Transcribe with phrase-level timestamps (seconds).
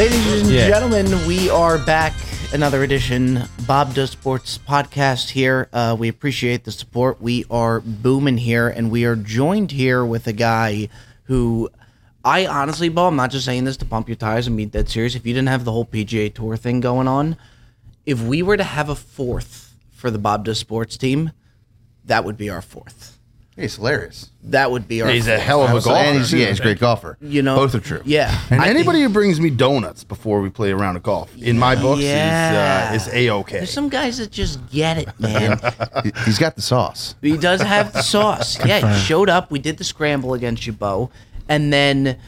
[0.00, 0.66] Ladies and Yeah.
[0.66, 2.14] gentlemen, we are back.
[2.54, 5.68] Another edition, Bob Does Sports podcast here.
[5.74, 7.20] Uh, we appreciate the support.
[7.20, 10.88] We are booming here, and we are joined here with a guy
[11.24, 11.68] who
[12.24, 14.88] I honestly, Beau, I'm not just saying this to pump your tires and be dead
[14.88, 15.14] serious.
[15.14, 17.36] If you didn't have the whole PGA Tour thing going on,
[18.06, 21.32] if we were to have a fourth for the Bob Does Sports team,
[22.06, 23.18] that would be our fourth.
[23.60, 24.30] He's hilarious.
[24.44, 25.08] That would be our.
[25.10, 25.90] He's a hell of a golfer.
[25.92, 27.18] and he's, yeah, he's a great golfer.
[27.20, 28.00] You know, both are true.
[28.04, 31.02] Yeah, And I think- anybody who brings me donuts before we play a round of
[31.02, 32.92] golf, in my books, Yeah.
[32.94, 33.58] is, uh, is a okay.
[33.58, 35.60] There's some guys that just get it, man.
[36.02, 37.14] He- he's got the sauce.
[37.20, 38.58] he does have the sauce.
[38.64, 39.50] Yeah, he showed up.
[39.50, 41.10] We did the scramble against you, Beau,
[41.48, 42.18] and then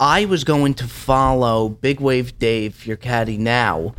[0.00, 3.94] I was going to follow Big Wave Dave, your caddy now.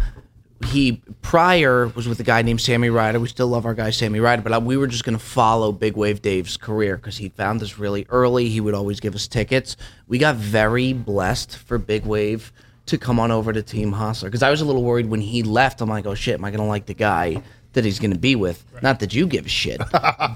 [0.66, 3.20] He prior was with a guy named Sammy Ryder.
[3.20, 5.96] We still love our guy Sammy Ryder, but we were just going to follow Big
[5.96, 8.50] Wave Dave's career because he found us really early.
[8.50, 9.78] He would always give us tickets.
[10.08, 12.52] We got very blessed for Big Wave
[12.88, 15.44] to come on over to Team Hossler because I was a little worried when he
[15.44, 15.80] left.
[15.80, 17.42] I'm like, oh shit, am I going to like the guy
[17.74, 18.64] that he's going to be with?
[18.82, 19.80] Not that you give a shit,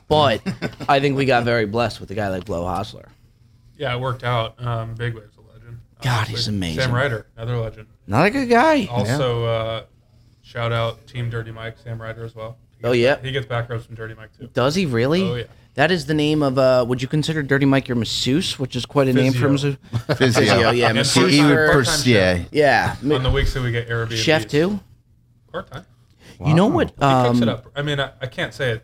[0.08, 0.42] but
[0.88, 3.08] I think we got very blessed with a guy like Beau Hossler.
[3.76, 4.64] Yeah, it worked out.
[4.64, 5.80] Um, Big Wave's a legend.
[6.02, 6.80] God, he's amazing.
[6.80, 7.88] Sam Ryder, another legend.
[8.05, 8.86] Not a good guy.
[8.86, 9.83] Also, uh,
[10.54, 12.58] shout out Team Dirty Mike, Sam Ryder as well.
[12.78, 13.26] He Oh, gets- yeah?
[13.28, 14.48] he gets back rubs from Dirty Mike too.
[14.54, 15.23] Does he really?
[15.23, 15.44] Oh, yeah.
[15.76, 16.60] That is the name of.
[16.60, 19.58] uh Would you consider Dirty Mike your masseuse, which is quite a name for him?
[19.58, 20.16] Physio.
[20.16, 21.34] Physio, yeah, And masseuse.
[21.34, 22.44] He would Part-time pers- yeah.
[22.52, 24.80] Yeah, On the weeks that we get Airbnb, chef too.
[25.52, 25.86] part time.
[26.45, 26.90] You know what?
[26.90, 27.72] He cooks Um, it up.
[27.76, 28.84] I mean, I, I can't say it.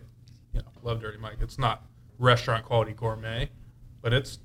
[0.54, 1.38] You know, love Dirty Mike.
[1.42, 1.84] It's not
[2.18, 3.50] restaurant quality gourmet,
[4.02, 4.40] but it's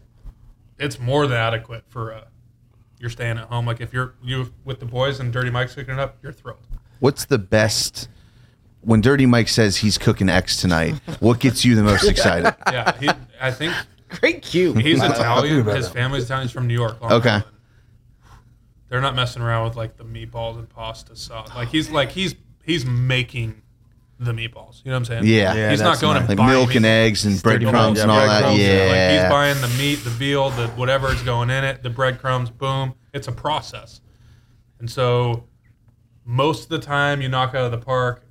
[0.78, 2.24] it's more than adequate for uh,
[2.98, 3.66] you're staying at home.
[3.66, 6.58] Like if you're you with the boys and Dirty Mike's cooking it up, you're thrilled.
[7.04, 8.08] What's the best
[8.80, 10.94] when Dirty Mike says he's cooking X tonight?
[11.20, 12.54] What gets you the most excited?
[12.72, 13.74] Yeah, he, I think
[14.08, 14.72] Great cue.
[14.72, 15.66] He's Italian.
[15.66, 16.46] His family's Italian.
[16.48, 16.98] He's from New York.
[17.02, 17.28] Long Okay.
[17.28, 17.44] Island.
[18.88, 21.54] They're not messing around with like the meatballs and pasta sauce.
[21.54, 23.60] Like he's like he's he's making
[24.18, 24.82] the meatballs.
[24.82, 25.24] You know what I'm saying?
[25.26, 25.52] Yeah.
[25.54, 26.22] Yeah, he's not going nice.
[26.24, 28.28] to Like buy milk and eggs and breadcrumbs and all that.
[28.40, 28.60] breadcrumbs.
[28.60, 28.88] Yeah.
[28.88, 32.48] Like he's buying the meat, the veal, the whatever is going in it, the breadcrumbs.
[32.48, 32.94] Boom.
[33.12, 34.00] It's a process.
[34.78, 35.44] And so,
[36.24, 38.22] most of the time, you knock out of the park.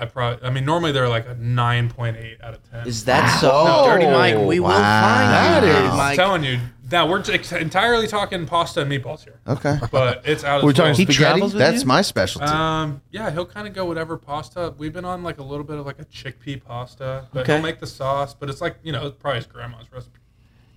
[0.00, 0.46] I probably.
[0.46, 2.86] I mean, normally they're like a nine point eight out of ten.
[2.86, 3.48] Is that so?
[3.48, 3.86] Wow.
[3.86, 4.74] Dirty Mike, we will Wow.
[5.02, 6.16] find That you, is- Dirty I'm Mike.
[6.16, 6.60] telling you.
[6.90, 9.38] Now we're ex- entirely talking pasta and meatballs here.
[9.46, 9.78] Okay.
[9.90, 11.18] but it's out of We're this talking He Spaghetti?
[11.40, 12.46] travels That's my specialty.
[12.46, 14.72] Um, yeah, he'll kind of go whatever pasta.
[14.78, 17.54] We've been on like a little bit of like a chickpea pasta, but Okay.
[17.54, 18.32] he'll make the sauce.
[18.34, 20.27] But it's like you know, it's probably his grandma's recipe, something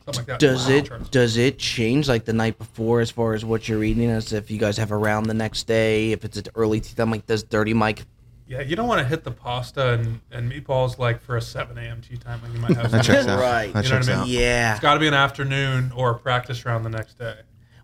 [0.08, 0.40] like that.
[0.40, 0.76] Does Wow.
[0.76, 4.10] it does it change like the night before as far as what you're eating?
[4.10, 6.96] As if you guys have a round the next day, if it's an early tee
[6.96, 8.06] time, like does Dirty Mike?
[8.48, 11.78] Yeah, you don't want to hit the pasta and, and meatballs like for a seven
[11.78, 12.02] a.m.
[12.02, 12.42] tee time.
[12.44, 12.92] Like you might have.
[12.92, 13.40] that some- checks out.
[13.40, 13.72] Right.
[13.74, 14.20] That You know what I mean?
[14.24, 14.28] out.
[14.28, 14.72] Yeah.
[14.74, 17.36] It's got to be an afternoon or a practice round the next day.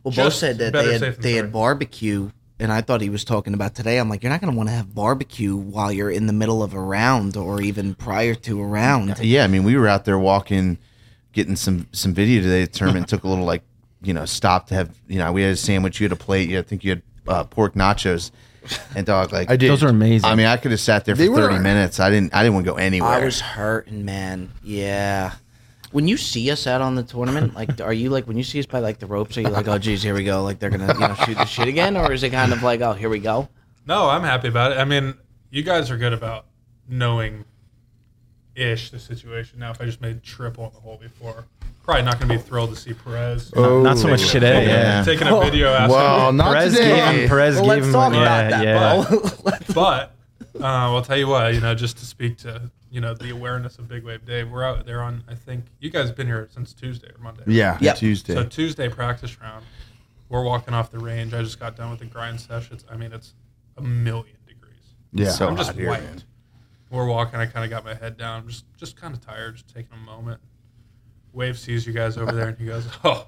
[0.03, 3.23] Well, Beau Just said that they had they had barbecue, and I thought he was
[3.23, 3.97] talking about today.
[3.97, 6.61] I'm like, you're not going to want to have barbecue while you're in the middle
[6.63, 9.19] of a round or even prior to a round.
[9.19, 10.77] Yeah, I mean, we were out there walking,
[11.37, 12.61] getting some some video today.
[12.65, 13.61] The tournament took a little like
[14.01, 16.49] you know stop to have you know we had a sandwich, you had a plate,
[16.49, 18.31] you I think you had uh, pork nachos,
[18.95, 19.69] and dog like I did.
[19.69, 20.29] Those are amazing.
[20.29, 21.99] I mean, I could have sat there for They were- thirty minutes.
[21.99, 22.33] I didn't.
[22.33, 23.09] I didn't want to go anywhere.
[23.09, 24.51] I was hurting, man.
[24.63, 25.33] Yeah.
[25.91, 28.59] When you see us out on the tournament, like, are you like when you see
[28.59, 29.37] us by like the ropes?
[29.37, 31.45] Are you like, oh, geez, here we go, like they're gonna you know shoot the
[31.45, 33.47] shit again, or is it kind of like, oh, here we go?
[33.85, 34.79] No, I'm happy about it.
[34.79, 35.13] I mean,
[35.49, 36.45] you guys are good about
[36.89, 37.45] knowing
[38.57, 39.59] ish the situation.
[39.59, 41.45] Now, if I just made triple in the hole before,
[41.83, 43.51] probably not going to be thrilled to see Perez.
[43.55, 43.81] Oh.
[43.81, 44.53] Not so much today.
[44.61, 45.03] taking- Yeah.
[45.03, 45.93] Taking a video after.
[45.93, 46.95] Well, not Perez today.
[47.11, 47.29] gave him.
[47.29, 47.93] Perez Well, gave let's him.
[47.93, 49.05] talk yeah, about that, yeah.
[49.43, 49.53] Beau.
[49.73, 50.15] but
[50.59, 53.77] uh, I'll tell you what, you know, just to speak to you know the awareness
[53.79, 55.23] of Big Wave Dave, we're out there on.
[55.27, 57.43] I think you guys have been here since Tuesday or Monday.
[57.45, 57.97] Yeah, Yep.
[57.97, 58.33] Tuesday.
[58.33, 59.65] So Tuesday practice round,
[60.29, 61.33] we're walking off the range.
[61.33, 62.79] I just got done with the grind session.
[62.89, 63.33] I mean, it's
[63.77, 64.73] a million degrees.
[65.11, 66.03] yeah, So I'm just hot here, wiped.
[66.05, 66.23] man.
[66.89, 67.39] We're walking.
[67.39, 68.47] I kind of got my head down.
[68.47, 69.55] Just just kind of tired.
[69.55, 70.39] Just taking a moment.
[71.33, 73.27] Wave sees you guys over there, and he goes, "Oh,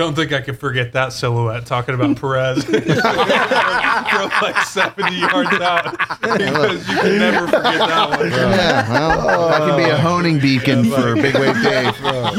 [0.00, 5.84] don't think I can forget that silhouette." Talking about Perez from like 70 yards out.
[6.20, 8.30] Because you can never forget that one.
[8.30, 11.96] Yeah, well, that could be a honing beacon for Big Wave Dave.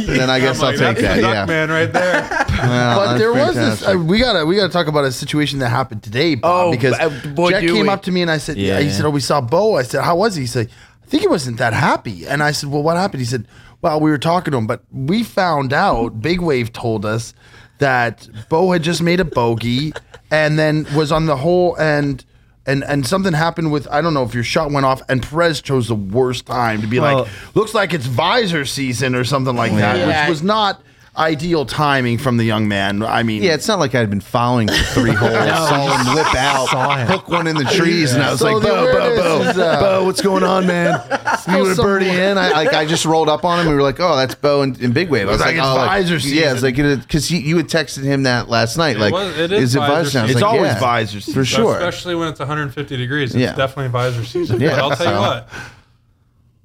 [0.07, 1.21] Then I guess I'm I'll like, take that's that.
[1.21, 1.45] duck Yeah.
[1.45, 2.47] man right there.
[2.61, 3.81] Well, but there was this.
[3.87, 6.93] Uh, we gotta we gotta talk about a situation that happened today, Bob, Oh, because
[6.99, 7.89] uh, boy, Jack came we.
[7.89, 9.77] up to me and I said, Yeah, he said, oh, we saw Beau.
[9.77, 10.41] I said, how was he?
[10.41, 10.69] He said,
[11.03, 12.27] I think he wasn't that happy.
[12.27, 13.21] And I said, well, what happened?
[13.21, 13.47] He said,
[13.81, 16.21] well, we were talking to him, but we found out.
[16.21, 17.33] Big Wave told us
[17.79, 19.93] that Beau had just made a bogey
[20.29, 22.23] and then was on the hole and.
[22.67, 25.63] And, and something happened with I don't know if your shot went off and Perez
[25.63, 29.55] chose the worst time to be Well- like looks like it's visor season or something
[29.55, 30.25] like that Yeah.
[30.25, 30.79] which was not
[31.17, 33.03] ideal timing from the young man.
[33.03, 36.25] I mean, Yeah, it's not like I'd been following for three holes, saw him lip
[36.27, 37.07] saw out, him.
[37.07, 39.79] hook one in the trees, and I was So like, Beau, Beau, Beau, is, uh,
[39.81, 40.99] Beau, what's going on, man?
[41.47, 42.37] You want a birdie in?
[42.37, 43.61] I like, I just rolled up on him.
[43.61, 45.27] and We were like, oh, that's Beau and, and Big Wave.
[45.27, 48.23] I was like like, it's oh, like- yeah, it's like because you had texted him
[48.23, 48.97] that last night.
[48.97, 50.09] Like, was- it is it visor visor?
[50.11, 50.25] Season.
[50.29, 51.33] It's like, always yeah, visor season.
[51.33, 51.73] for sure.
[51.77, 53.31] Especially when it's 150 degrees.
[53.33, 53.55] It's Yeah.
[53.55, 54.61] definitely visor season.
[54.61, 54.69] Yeah.
[54.75, 55.49] But I'll tell you what,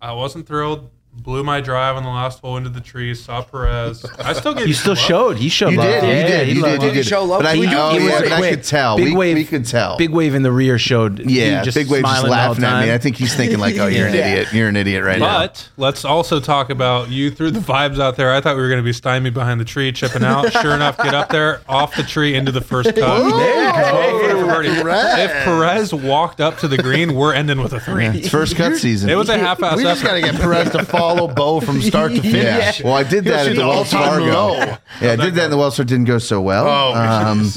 [0.02, 0.90] I wasn't thrilled.
[1.18, 3.24] Blew my drive on the last hole into the trees.
[3.24, 4.04] Saw Perez.
[4.18, 4.98] I still get You still love.
[4.98, 5.36] showed.
[5.38, 5.86] He showed You love.
[5.86, 7.06] did, you Yeah, did, he you loved did, you did.
[7.06, 8.96] show love But I, to oh, yeah, He but I could tell.
[8.98, 9.96] Big we, wave, we could tell.
[9.96, 11.18] Big wave in the rear showed.
[11.20, 12.92] yeah, he just Big Wave just smiling the whole laughing at me.
[12.92, 14.26] I think he's thinking like, oh, you're an Yeah.
[14.28, 14.48] idiot.
[14.52, 15.38] You're an idiot right now.
[15.38, 18.32] But let's also talk about you threw the vibes out there.
[18.32, 20.52] I thought we were going to be stymied behind the tree, chipping out.
[20.66, 22.96] Sure enough, get up there, off the tree, into the first cut.
[22.96, 28.22] Twelve foot for If Perez walked up to the green, we're ending with a three.
[28.22, 29.08] First cut season.
[29.10, 32.12] It was a half-ass we just got to get Perez to follow Beau from start
[32.12, 32.80] to finish.
[32.80, 32.84] Yeah.
[32.86, 34.52] Well, I did that He'll at shoot the Wells Fargo.
[35.00, 35.88] Yeah, I did that in the Wells Fargo.
[35.88, 36.66] Didn't go so well.
[36.66, 37.50] Oh, um,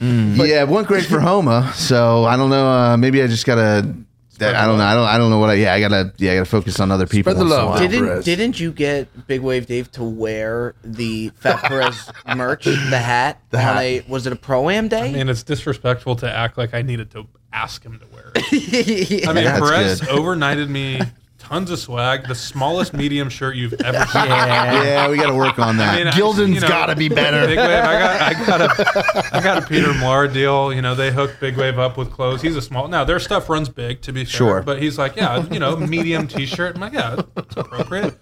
[0.46, 1.72] yeah, it went great for Homa.
[1.74, 2.66] So I don't know.
[2.66, 3.94] Uh, maybe I just gotta.
[4.38, 4.84] That, I don't know.
[4.84, 5.06] I don't.
[5.06, 5.50] I don't know what.
[5.50, 6.12] I, yeah, I gotta.
[6.16, 7.32] Yeah, I gotta focus on other people.
[7.32, 7.70] Spread the once in a love.
[7.70, 7.78] while.
[7.78, 8.24] Did Didn't Perez.
[8.24, 13.40] didn't you get Big Wave Dave to wear the Fat Perez merch, the hat?
[13.50, 13.76] The hat.
[13.80, 15.10] A, was it a pro am day?
[15.10, 19.28] I mean, it's disrespectful to act like I needed to ask him to wear it.
[19.28, 20.08] I mean, That's Perez good.
[20.10, 21.02] overnighted me
[21.42, 24.26] tons of swag, the smallest medium shirt you've ever seen.
[24.26, 25.94] Yeah, we gotta work on that.
[25.94, 27.46] I mean, Gildan's you know, gotta be better.
[27.46, 30.72] Big Wave, I got, I got a, I got a Peter Millar deal.
[30.72, 32.40] You know, they hooked Big Wave up with clothes.
[32.40, 32.86] He's a small.
[32.88, 34.30] Now their stuff runs big, to be fair.
[34.30, 34.62] Sure.
[34.62, 36.76] but he's like, yeah, you know, medium T-shirt.
[36.76, 38.14] I'm like, yeah, it's appropriate.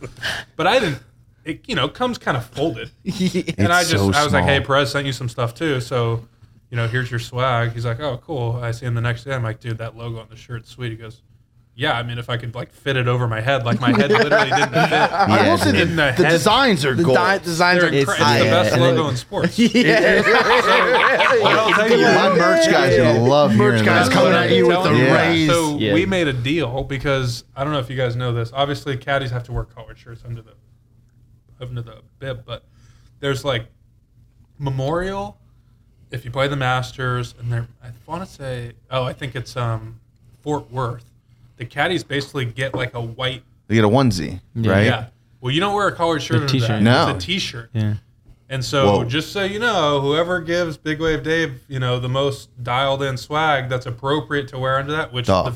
[0.57, 1.03] But I didn't.
[1.45, 4.61] It you know comes kind of folded, and I just so I was like, hey.
[4.61, 6.27] Perez sent you some stuff too, so.
[6.73, 7.73] You know, here's your swag.
[7.73, 8.61] He's like, oh, cool.
[8.63, 9.35] I see him the next day.
[9.35, 10.93] I'm like, dude, that logo on the shirt's sweet.
[10.93, 11.21] He goes,
[11.81, 11.93] yeah.
[11.99, 14.51] I mean, if I could like fit it over my head, like my head literally
[14.51, 14.93] didn't fit.
[15.13, 16.29] I will say the, In the the head.
[16.31, 17.17] designs are the gold.
[17.17, 18.39] di- designs They're are incre- it's tight.
[18.41, 19.59] the best and then- logo in sports.
[19.75, 20.23] Yeah.
[20.23, 24.53] But I'll tell you, My merch guy's gonna love Merch hearing guys coming at I'm
[24.53, 25.13] you with telling the you.
[25.15, 25.49] raise.
[25.51, 25.95] So Yeah.
[25.95, 28.51] we made a deal because I don't know if you guys know this.
[28.53, 30.53] Obviously, caddies have to wear collared shirts under the
[31.61, 32.65] under the bib, but
[33.21, 33.67] there's like
[34.59, 35.39] memorial
[36.11, 39.57] if you play the Masters, and they're I want to say, oh, I think it's
[39.57, 40.01] um
[40.43, 41.05] Fort Worth.
[41.61, 43.43] The caddies basically get like a white.
[43.69, 44.87] They get a onesie, right?
[44.87, 45.07] Yeah.
[45.43, 46.69] Well, you don't wear a collared shirt A under t-shirt.
[46.69, 46.83] that.
[46.83, 47.09] No.
[47.15, 47.71] It's a t-shirt.
[47.75, 47.95] Yeah.
[48.49, 49.05] And so, Whoa.
[49.05, 53.17] just so you know, whoever gives Big Wave Dave, you know, the most dialed in
[53.19, 55.55] swag that's appropriate to wear under that, which the,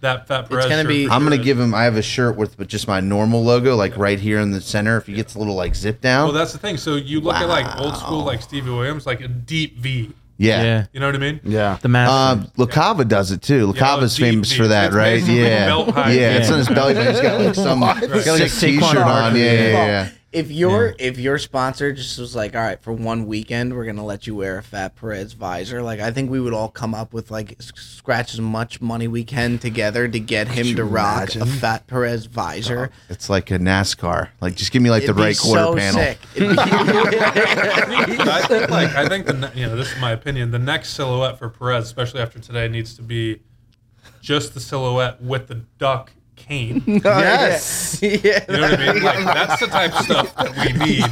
[0.00, 1.44] that Fat Perez gonna shirt be- for I'm sure gonna is.
[1.44, 1.74] give him.
[1.74, 4.60] I have a shirt with, with just my normal logo, like right here in the
[4.60, 4.96] center.
[4.96, 6.76] If he gets a little like zip down, Well, that's the thing.
[6.76, 10.12] So you look at like old school, like Stevie Williams, like a deep V.
[10.40, 10.62] yeah.
[10.62, 10.86] Yeah.
[10.92, 11.40] You know what I mean?
[11.44, 11.78] yeah.
[11.80, 12.40] The master.
[12.42, 13.72] Um, LaCava does it too.
[13.72, 14.58] LaCava's deep, famous deep.
[14.58, 15.14] for that, right?
[15.20, 16.14] basically Yeah, belt height.
[16.14, 16.38] yeah.
[16.38, 17.12] It's on his belly button.
[17.12, 19.04] He's got like some He's got like a sick Saquon T-shirt on.
[19.04, 19.44] Barkley.
[19.44, 20.08] Yeah, yeah, yeah.
[20.32, 24.04] If your if your sponsor just was like, all right, for one weekend, we're gonna
[24.04, 27.12] let you wear a Fat Perez visor, like I think we would all come up
[27.12, 31.34] with like scratch as much money we can together to get him you to rock
[31.34, 31.42] imagine?
[31.42, 32.92] a Fat Perez visor.
[33.08, 34.28] It's like a NASCAR.
[34.40, 36.00] Like, just give me like It'd the be right quarter so panel.
[36.00, 36.18] sick.
[36.38, 40.52] I think like I think the ne- you know this is my opinion.
[40.52, 43.40] The next silhouette for Perez, especially after today, needs to be
[44.20, 46.12] just the silhouette with the duck
[46.46, 46.82] cane.
[46.86, 47.98] You Yes.
[48.02, 48.44] yeah.
[48.48, 49.02] know what I mean?
[49.02, 51.04] Like that's the type of stuff that we need.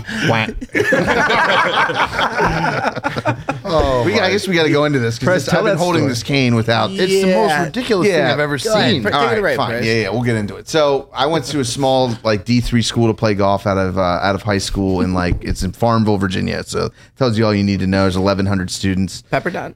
[3.71, 6.09] Oh, We, I guess we got to go into this because I've been holding story.
[6.13, 6.91] this cane without.
[6.91, 7.65] it's the most Yeah.
[7.65, 9.03] ridiculous thing I've ever Go seen.
[9.03, 9.71] Fr- All Take right, fine.
[9.71, 9.87] Chris.
[9.87, 10.69] Yeah, yeah, we'll get into it.
[10.69, 13.99] So I went to a small like D three school to play golf out of
[13.99, 16.63] uh, out of high school, and like it's in Farmville, Virginia.
[16.65, 18.03] So it tells you all you need to know.
[18.03, 19.23] There's 1,100 students.
[19.31, 19.75] Pepperdine.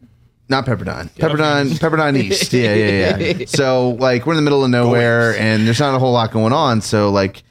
[0.52, 1.09] Not Pepperdine.
[1.12, 1.71] Pepperdine.
[1.80, 2.52] Pepperdine East.
[2.52, 3.44] Yeah, yeah, yeah.
[3.47, 6.52] so like we're in the middle of nowhere, and there's not a whole lot going
[6.52, 6.82] on.
[6.82, 7.42] So like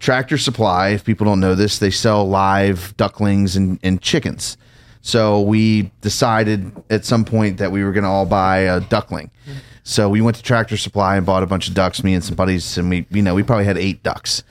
[0.00, 4.58] Tractor Supply, if people don't know this, they sell live ducklings and, and chickens.
[5.00, 9.30] So we decided at some point that we were going to all buy a duckling.
[9.48, 9.58] Mm-hmm.
[9.88, 12.34] So we went to Tractor Supply and bought a bunch of ducks, me and some
[12.34, 14.42] buddies, and we, you know, we probably had eight ducks.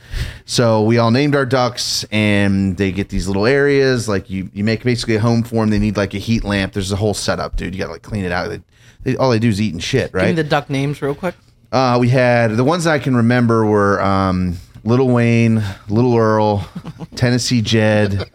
[0.46, 4.08] So we all named our ducks, and they get these little areas.
[4.08, 5.72] Like you, you make basically a home for them.
[5.72, 6.72] They need like a heat lamp.
[6.72, 7.75] There's a whole setup, dude.
[7.75, 8.48] You got to like clean it out.
[8.48, 8.62] They,
[9.04, 10.36] they, all they do is eat and shit, Give me right?
[10.38, 11.36] the duck names real quick.
[11.70, 16.65] Uh, we had the ones I can remember were um, Little Wayne, Little Earl,
[17.15, 18.32] Tennessee Jed,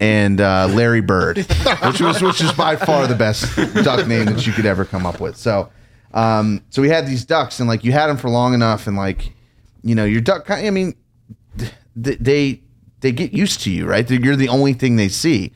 [0.00, 4.46] and uh, Larry Bird, which was which is by far the best duck name that
[4.46, 5.36] you could ever come up with.
[5.36, 5.70] So,
[6.14, 8.96] um, so we had these ducks, and like you had them for long enough, and
[8.96, 9.32] like
[9.82, 10.48] you know your duck.
[10.48, 10.94] I mean,
[11.96, 12.62] they
[13.00, 14.08] they get used to you, right?
[14.08, 15.52] You're the only thing they see.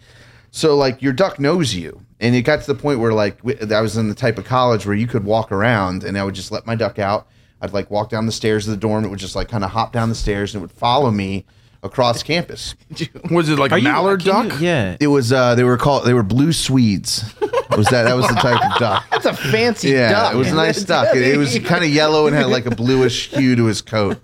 [0.50, 3.38] So like your duck knows you, and it got to the point where like
[3.72, 6.34] I was in the type of college where you could walk around, and I would
[6.34, 7.28] just let my duck out.
[7.60, 9.04] I'd like walk down the stairs of the dorm.
[9.04, 11.46] It would just like kind of hop down the stairs, and it would follow me
[11.82, 12.74] across campus.
[13.30, 14.60] Was it like Are you- mallard can you- duck?
[14.60, 14.96] yeah.
[15.00, 17.24] It was uh, they were called they were blue Swedes.
[17.76, 19.04] Was that that was the type of duck?
[19.10, 20.34] That's a fancy Yeah, duck.
[20.34, 21.14] it was a nice duck.
[21.14, 24.18] It, it was kind of yellow and had like a bluish hue to his coat.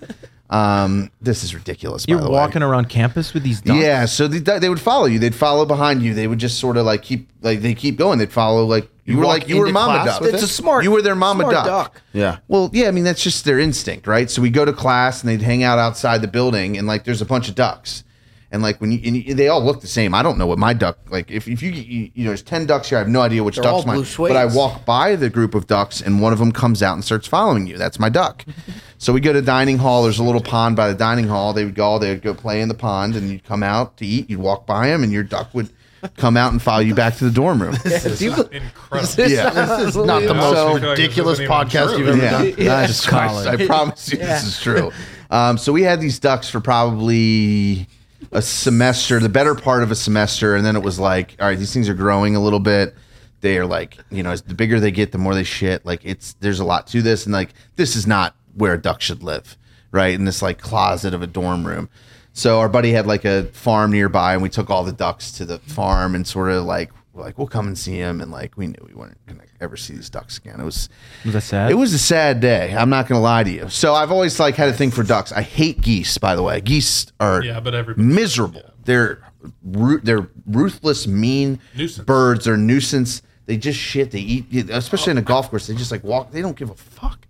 [0.51, 2.07] Um, this is ridiculous.
[2.07, 2.33] by You're the way.
[2.33, 3.81] walking around campus with these ducks.
[3.81, 5.19] Yeah, so they, they would follow you.
[5.19, 6.15] They'd follow behind you.
[6.15, 8.19] They would just sort of like keep like they keep going.
[8.19, 10.23] They'd follow like you, were like you were mama duck.
[10.23, 10.43] It's it?
[10.43, 11.67] a smart- You were their mama smart duck.
[11.67, 12.03] duck.
[12.13, 12.39] Yeah.
[12.49, 14.31] Well, yeah, I mean that's just their instinct, right?
[14.31, 17.21] So we go to class and they'd hang out outside the building and like there's
[17.23, 18.05] a bunch of ducks.
[18.51, 20.15] And like when you, and you they all look the same.
[20.15, 21.29] I don't know what my duck like.
[21.29, 23.57] If, if you, you you know there's ten ducks here, I have no idea which
[23.57, 24.07] They're duck's all mine.
[24.17, 27.05] But I walk by the group of ducks and one of them comes out and
[27.05, 27.77] starts following you.
[27.77, 28.45] That's my duck.
[28.99, 30.05] so we go to dining hall.
[30.05, 31.53] There's a little pond by the dining hall.
[31.53, 31.99] They would go.
[31.99, 34.31] They would go play in the pond, and you'd come out to eat.
[34.31, 35.71] You'd walk by them, and your duck would
[36.17, 37.75] come out and follow you back to the dorm room.
[37.75, 39.29] Incredible.
[39.29, 39.51] yeah.
[39.51, 41.99] This is not the most I feel like this ridiculous isn't even podcast true.
[41.99, 42.83] you've ever Yeah, done.
[42.83, 44.91] I, just, I, I promise you this is true.
[45.31, 47.87] Um, so we had these ducks for probably
[48.33, 51.59] a semester, the better part of a semester, and then it was like, all right,
[51.59, 52.95] these things are growing a little bit.
[53.41, 55.85] They are like, you know, as the bigger they get, the more they shit.
[55.85, 59.01] Like it's there's a lot to this, and like this is not where a duck
[59.03, 59.57] should live,
[59.91, 60.15] right?
[60.15, 61.89] In this like closet of a dorm room.
[62.37, 65.45] So our buddy had like a farm nearby, and we took all the ducks to
[65.45, 68.57] the farm and sort of like, we're like we'll come and see him, and like
[68.57, 70.61] we knew we weren't gonna ever see these ducks again.
[70.61, 70.89] It was
[71.25, 71.71] Was that sad?
[71.71, 72.75] it was a sad day.
[72.77, 73.69] I'm not going to lie to you.
[73.71, 75.31] So I've always like had a thing for ducks.
[75.33, 76.61] I hate geese, by the way.
[76.61, 78.63] Geese are Yeah, but everybody- miserable.
[78.85, 79.21] They're
[79.65, 82.05] ru- they're ruthless, mean Nuisance.
[82.05, 82.45] birds.
[82.47, 83.23] They're a nuisance.
[83.47, 84.11] They just shit.
[84.11, 85.69] They eat, especially in a golf course.
[85.69, 86.33] They just like walk.
[86.33, 87.27] They don't give a fuck.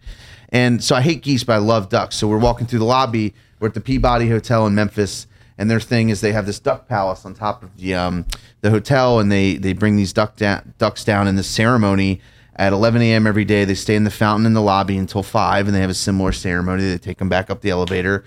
[0.49, 2.17] And so I hate geese, but I love ducks.
[2.17, 3.35] So we're walking through the lobby.
[3.61, 6.89] We're at the Peabody Hotel in Memphis, and their thing is they have this duck
[6.89, 8.27] palace on top of the um,
[8.61, 12.21] the hotel, and they they bring these duck down, ducks down in this ceremony
[12.57, 13.27] at 11 a.m.
[13.27, 13.65] every day.
[13.65, 16.33] They stay in the fountain in the lobby until five, and they have a similar
[16.33, 16.85] ceremony.
[16.85, 18.25] They take them back up the elevator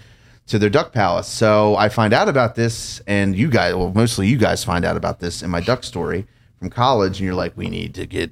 [0.47, 1.27] to their duck palace.
[1.27, 4.97] So I find out about this, and you guys, well, mostly you guys find out
[4.97, 6.25] about this in my duck story
[6.59, 8.31] from college, and you're like, we need to get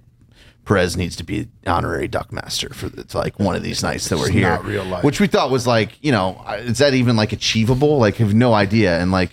[0.65, 4.29] Perez needs to be honorary duck master for like one of these nights that we're
[4.29, 5.03] here, not real life.
[5.03, 7.99] which we thought was like, you know, uh, is that even like achievable?
[7.99, 9.31] Like, have no idea, and like.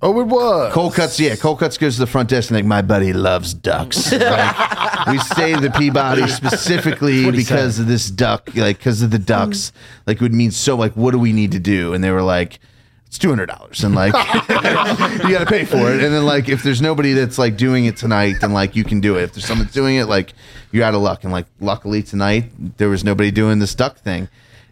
[0.00, 0.72] Oh, it was.
[0.72, 1.34] Cold Cuts, yeah.
[1.34, 4.12] Cold Cuts goes to the front desk and like, my buddy loves ducks.
[4.18, 5.18] Like, we
[5.54, 9.72] at the Peabody specifically because of this duck, like because of the ducks.
[10.06, 10.76] Like, it would mean so.
[10.76, 11.94] Like, what do we need to do?
[11.94, 12.60] And they were like,
[13.08, 14.12] it's two hundred dollars, and like
[14.48, 16.02] you got to pay for it.
[16.04, 19.00] And then like, if there's nobody that's like doing it tonight, then like you can
[19.00, 19.22] do it.
[19.24, 20.34] If there's someone doing it, like
[20.72, 21.24] you're out of luck.
[21.24, 24.28] And like, luckily tonight there was nobody doing this duck thing.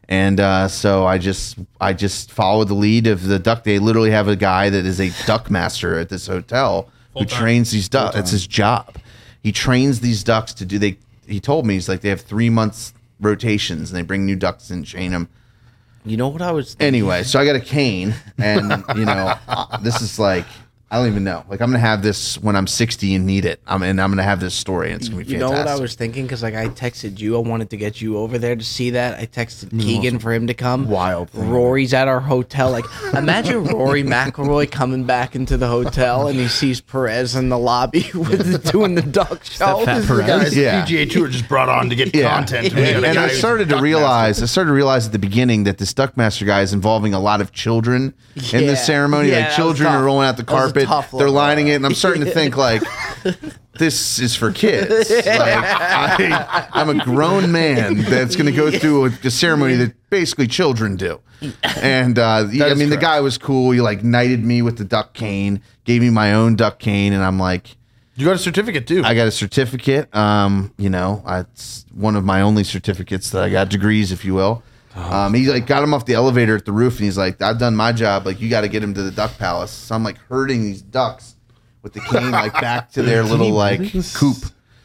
[0.09, 3.64] And uh, so I just I just followed the lead of the duck.
[3.64, 7.40] They literally have a guy that is a duck master at this hotel who Full-time.
[7.40, 8.14] trains these ducks.
[8.14, 8.97] That's his job.
[9.43, 10.78] He trains these ducks to do.
[10.78, 14.37] They he told me he's like they have three months rotations and they bring new
[14.37, 15.28] ducks and train them.
[16.07, 16.77] You know what I was?
[16.79, 19.35] Anyway, so I got a cane, and you know
[19.83, 20.47] this is like
[20.88, 21.45] I don't even know.
[21.49, 23.61] Like I'm gonna have this when I'm 60 and need it.
[23.66, 25.73] I'm and I'm gonna have this story, and it's gonna be You know fantastic.
[25.73, 26.26] what I was thinking?
[26.26, 29.19] Because like I texted you, I wanted to get you over there to see that.
[29.19, 29.81] I texted mm-hmm.
[29.81, 30.88] Keegan for him to come.
[30.88, 31.50] wild thing.
[31.50, 32.71] Rory's at our hotel.
[32.71, 37.59] Like imagine Rory McIlroy coming back into the hotel and he sees Perez in the
[37.59, 39.85] lobby with the, doing the duck show.
[39.85, 40.21] fat This is Perez?
[40.26, 40.85] the guy- Guys, Yeah.
[40.87, 42.28] PGA Tour just brought on to get Yeah.
[42.37, 42.73] content.
[42.76, 45.93] And, and I started to realize, I started to realize at the beginning that this
[45.93, 48.71] Duckmaster guy is involving a lot of children in Yeah.
[48.71, 49.31] the ceremony.
[49.31, 50.00] Yeah, like was children tough.
[50.00, 52.30] are rolling out the That was a carpet, they're lining it, and I'm starting to
[52.30, 52.83] think like,
[53.78, 55.11] this is for kids.
[55.26, 59.95] Like, I, I'm a grown man that's going to go through a, a ceremony that
[60.11, 61.21] basically children do.
[61.83, 63.71] And uh, yeah, I is mean, the guy was cool.
[63.73, 67.23] He like knighted me with the duck cane, gave me my own duck cane, and
[67.23, 67.76] I'm like.
[68.18, 69.02] You got a certificate too.
[69.04, 70.14] I got a certificate.
[70.16, 74.25] Um, you know, I- it's one of my only certificates that I got degrees, if
[74.25, 74.62] you will.
[74.97, 77.59] Um, he like got him off the elevator at the roof, and he's like, "I've
[77.59, 78.25] done my job.
[78.26, 80.81] Like, you got to get him to the duck palace." So I'm like herding these
[80.81, 81.35] ducks
[81.83, 83.81] with the cane, like back to their little like
[84.15, 84.38] coop.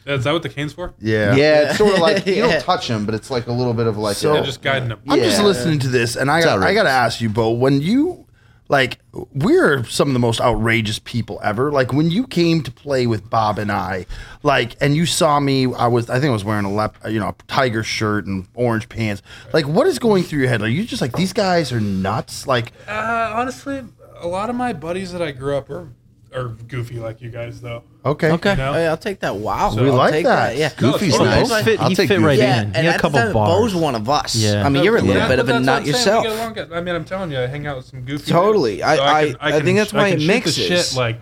[0.04, 0.92] Is that what the cane's for?
[1.00, 1.34] yeah.
[1.36, 2.48] Yeah, it's sort of like you Yeah.
[2.48, 4.60] don't touch them, but it's like a little bit of like So- a, Yeah, just
[4.60, 4.98] guiding them.
[5.08, 5.44] I'm just Yeah.
[5.46, 7.52] listening to this, and I got, I got to ask you, Beau.
[7.52, 8.26] When you
[8.72, 8.98] like,
[9.34, 11.70] we're some of the most outrageous people ever.
[11.70, 14.06] Like when you came to play with Bob and I,
[14.42, 17.20] like, and you saw me, I was, I think I was wearing a lep, you
[17.20, 19.20] know, a tiger shirt and orange pants.
[19.52, 20.62] Like, what is going through your head?
[20.62, 22.46] Are you just like these guys are nuts?
[22.46, 23.84] Like, Uh, honestly,
[24.18, 25.88] a lot of my buddies that I grew up are
[26.34, 27.82] are goofy like you guys, though.
[28.04, 28.72] okay, Okay, No.
[28.72, 29.36] Hey, I'll take that.
[29.36, 30.56] Wow, We I'll like take that.
[30.56, 31.48] Yeah, Goofy's No, nice.
[31.48, 32.26] Beau fit- I'll he take fit Goofy.
[32.26, 32.70] right yeah, in.
[32.70, 33.72] He and had a couple the bars.
[33.72, 34.34] Beau's one of us.
[34.36, 34.64] Yeah.
[34.64, 35.96] I mean, you're a little Yeah, bit of a that's nut what I'm saying.
[35.96, 36.24] yourself.
[36.56, 36.78] Get along.
[36.78, 38.30] I mean, I'm telling you, I hang out with some goofy.
[38.30, 38.72] Totally.
[38.76, 38.82] dudes.
[38.84, 40.54] I- So I- I think that's why it can shoot mixes.
[40.56, 41.20] Shit like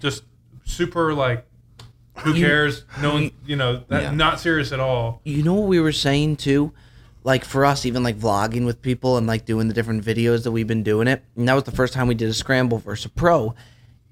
[0.00, 0.24] just
[0.64, 1.44] super like.
[2.20, 2.84] Who cares?
[3.02, 4.10] No one, you know, that, Yeah.
[4.10, 5.20] not serious at all.
[5.24, 6.72] You know what we were saying too?
[7.26, 10.52] Like for us, even like vlogging with people and like doing the different videos that
[10.52, 11.24] we've been doing it.
[11.34, 13.52] And that was the first time we did a scramble versus a pro.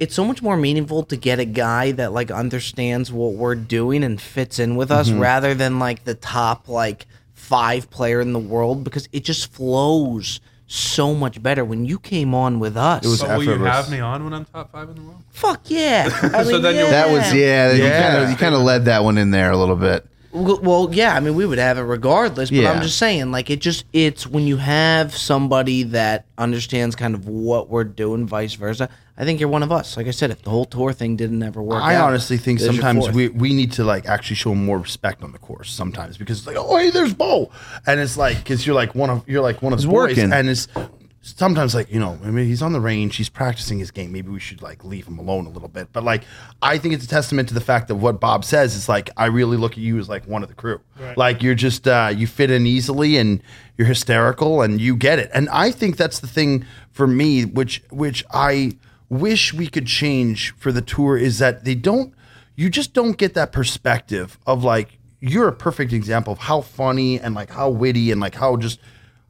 [0.00, 4.02] It's so much more meaningful to get a guy that like understands what we're doing
[4.02, 5.20] and fits in with us mm-hmm.
[5.20, 10.40] rather than like the top like five player in the world because it just flows
[10.66, 13.04] so much better when you came on with us.
[13.04, 15.22] It was But will you have me on when I'm top five in the world?
[15.30, 16.08] fuck yeah.
[16.34, 17.70] I So mean, then you'll- That was yeah.
[17.72, 18.02] You Yeah.
[18.10, 20.04] kind of you kind of led that one in there a little bit.
[20.34, 22.72] Well, well, yeah, I mean, we would have it regardless, but Yeah.
[22.72, 27.28] I'm just saying, like, it just, it's when you have somebody that understands kind of
[27.28, 28.88] what we're doing, vice versa.
[29.16, 29.96] I think you're one of us.
[29.96, 32.58] Like I said, if the whole tour thing didn't ever work I out, honestly think
[32.58, 36.38] sometimes we, we need to like actually show more respect on the course sometimes because
[36.38, 37.52] it's like oh hey there's Beau
[37.86, 40.48] and it's like because you're like one of you're like one of the boys and
[40.48, 40.66] it's
[41.24, 44.28] sometimes like you know I mean he's on the range he's practicing his game maybe
[44.28, 45.88] we should like leave him alone a little bit.
[45.92, 46.24] But like
[46.62, 49.26] I think it's a testament to the fact that what Bob says is like I
[49.26, 50.80] really look at you as like one of the crew.
[51.16, 53.42] Like you're just uh, you fit in easily and
[53.76, 55.30] you're hysterical and you get it.
[55.34, 58.72] And I think that's the thing for me which which I
[59.08, 62.14] wish we could change for the tour is that they don't
[62.56, 67.18] you just don't get that perspective of like you're a perfect example of how funny
[67.18, 68.78] and like how witty and like how just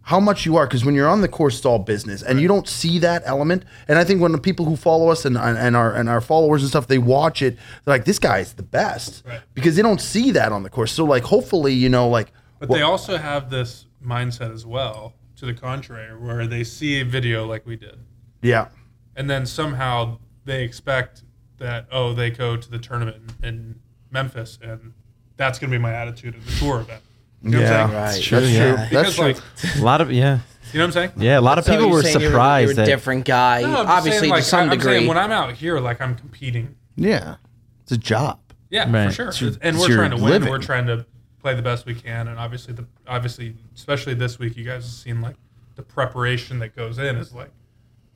[0.05, 2.47] how much you are because when you're on the course it's all business and you
[2.47, 3.65] don't see that element.
[3.89, 6.63] And i think when the people who follow us and, and, our and our followers
[6.63, 9.41] and stuff they watch it they're like this guy's the best Right.
[9.55, 10.93] because they don't see that on the course.
[10.93, 15.47] So like hopefully you know like But they also have this mindset as well, to
[15.47, 17.99] the contrary, where they see a video like we did,
[18.43, 18.69] yeah.
[19.17, 21.23] And then somehow they expect
[21.59, 23.81] that oh they go to the tournament in, in
[24.11, 24.93] Memphis and
[25.37, 27.03] that's going to be my attitude at the tour event.
[27.45, 28.01] You know what I'm saying?
[28.03, 28.23] right.
[28.23, 28.67] true, that's yeah.
[28.69, 28.77] true.
[28.77, 30.39] that's Because true like, A lot of yeah,
[30.73, 31.13] you know what I'm saying?
[31.19, 31.39] yeah.
[31.39, 33.61] A lot of So people you're were saying you're- surprised You're, a that different guy,
[33.61, 34.93] No, I'm just obviously saying, like, to some I'm degree.
[34.99, 36.75] saying when I'm out here, like I'm competing.
[36.97, 37.37] Yeah,
[37.83, 38.41] it's a job.
[38.71, 39.09] Yeah, Right.
[39.09, 39.29] for sure.
[39.29, 40.25] It's your- and it's we're your trying to win.
[40.31, 40.49] living.
[40.51, 41.07] We're trying to
[41.41, 44.93] play the best we can, and obviously the obviously especially this week, you guys have
[44.93, 45.37] seen like
[45.77, 47.51] the preparation that goes in is like,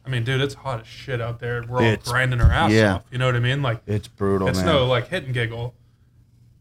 [0.07, 1.63] I mean, dude, it's hot as shit out there.
[1.69, 2.95] We're all It's- grinding our ass yeah.
[2.95, 3.03] off.
[3.11, 3.61] You know what I mean?
[3.63, 4.67] Like it's brutal it's man.
[4.67, 5.75] no like hit and giggle.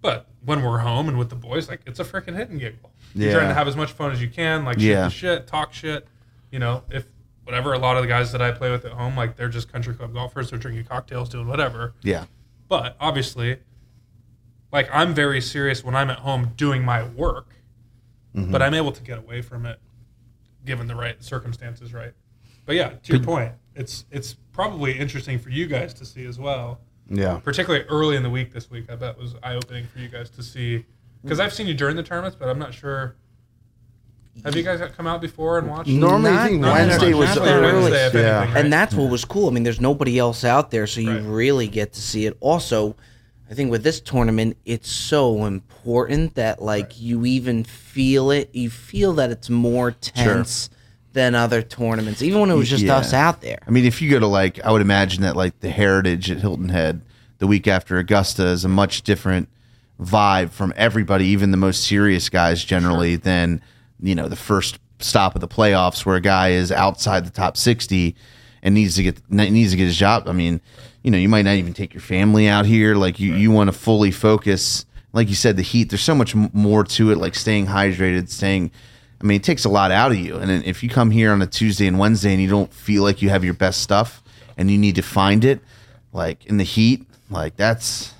[0.07, 2.93] But when we're home and with the boys, like it's a freaking hit and giggle.
[3.13, 5.03] You're trying to have as much fun as you can, like shoot Yeah.
[5.03, 6.07] the shit, talk shit.
[6.49, 7.07] You know, if
[7.43, 7.73] whatever.
[7.73, 9.93] A lot of the guys that I play with at home, like they're just country
[9.93, 10.49] club golfers.
[10.49, 11.93] They're drinking cocktails, doing whatever.
[12.03, 12.23] Yeah,
[12.69, 13.57] But obviously,
[14.71, 17.55] like I'm very serious when I'm at home doing my work,
[18.33, 18.49] mm-hmm.
[18.49, 19.77] but I'm able to get away from it
[20.65, 22.13] given the right circumstances, right?
[22.65, 26.39] But yeah, to your point, it's it's probably interesting for you guys to see as
[26.39, 28.89] well, yeah particularly early in the week this week.
[28.91, 30.85] I bet was eye opening for you guys to see
[31.23, 33.15] because I've seen you during the tournaments, but I'm not sure.
[34.45, 35.89] Have you guys come out before and watched?
[35.89, 37.47] normally Not- I think not Wednesday that was much.
[37.47, 37.73] Early.
[37.73, 38.63] Wednesday, if yeah anything, right?
[38.63, 39.47] and that's what was cool.
[39.47, 41.23] I mean, there's nobody else out there, so you Right.
[41.23, 42.37] really get to see it.
[42.39, 42.95] Also,
[43.49, 48.49] I think with this tournament, it's so important that like you even feel it.
[48.53, 50.69] You feel that it's more tense
[51.17, 52.97] than other tournaments, even when it was just Yeah.
[52.97, 53.57] us out there.
[53.67, 56.37] I mean, if you go to like, I would imagine that like the Heritage at
[56.37, 57.01] Hilton Head
[57.39, 59.49] the week after Augusta is a much different
[59.99, 63.61] vibe from everybody, even the most serious guys generally, than
[63.99, 67.57] you know the first stop of the playoffs where a guy is outside the top
[67.57, 68.15] sixty
[68.61, 70.27] and needs to get needs to get his job.
[70.27, 70.61] I mean,
[71.03, 72.95] you know, you might not even take your family out here.
[72.95, 74.85] Like you, you want to fully focus.
[75.13, 75.89] Like you said, the heat.
[75.89, 77.17] There's so much more to it.
[77.17, 78.69] Like staying hydrated, staying.
[79.19, 80.37] I mean, it takes a lot out of you.
[80.37, 83.21] And if you come here on a Tuesday and Wednesday and you don't feel like
[83.21, 84.21] you have your best stuff
[84.57, 85.59] and you need to find it,
[86.13, 88.13] like in the heat, like that's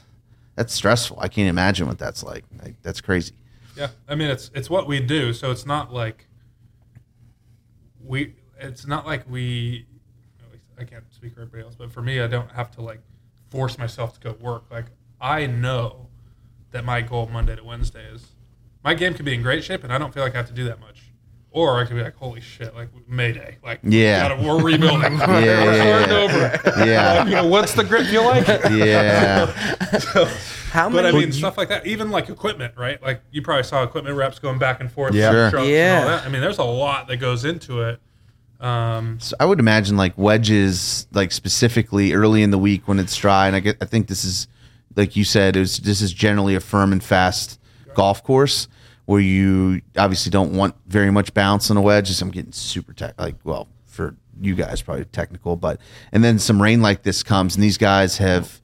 [0.55, 1.19] that's stressful.
[1.19, 2.43] I can't imagine what that's like.
[2.63, 3.35] Like that's crazy.
[3.75, 6.27] Yeah, I mean it's it's what we do, so it's not like
[8.03, 8.33] we.
[8.59, 9.85] It's not like we.
[10.79, 13.01] I can't speak for everybody else, but for me, I don't have to like
[13.49, 14.63] force myself to go work.
[14.71, 14.85] Like
[15.21, 16.07] I know
[16.71, 18.27] that my goal Monday to Wednesday is
[18.87, 20.53] my game could be in great shape, and I don't feel like I have to
[20.53, 21.01] do that much.
[21.51, 24.29] Or I could be like, holy shit, like Mayday, like Yeah.
[24.29, 25.41] gotta, we're rebuilding, Yeah, we're
[25.75, 26.85] yeah, starting over.
[26.85, 27.25] Yeah.
[27.25, 28.47] You know, what's the grip you like?
[28.71, 29.47] Yeah.
[30.71, 31.25] How But I many?
[31.25, 33.01] mean, stuff like that, even like equipment, right?
[33.03, 35.13] Like you probably saw equipment reps going back and forth.
[35.13, 35.31] Yeah.
[35.31, 35.49] Sure.
[35.49, 35.99] trucks and Yeah.
[36.01, 36.25] all that.
[36.25, 37.99] I mean, there's a lot that goes into it.
[38.61, 43.17] Um, So I would imagine like wedges, like specifically early in the week when it's
[43.17, 44.47] dry, and I get, I think this is,
[44.95, 47.59] like you said, it was, this is generally a firm and fast
[47.95, 48.67] golf course
[49.07, 52.21] where you obviously don't want very much bounce on a wedge.
[52.21, 55.79] I'm getting super tech, like well for you guys probably technical, but
[56.11, 58.61] and then some rain like this comes, and these guys have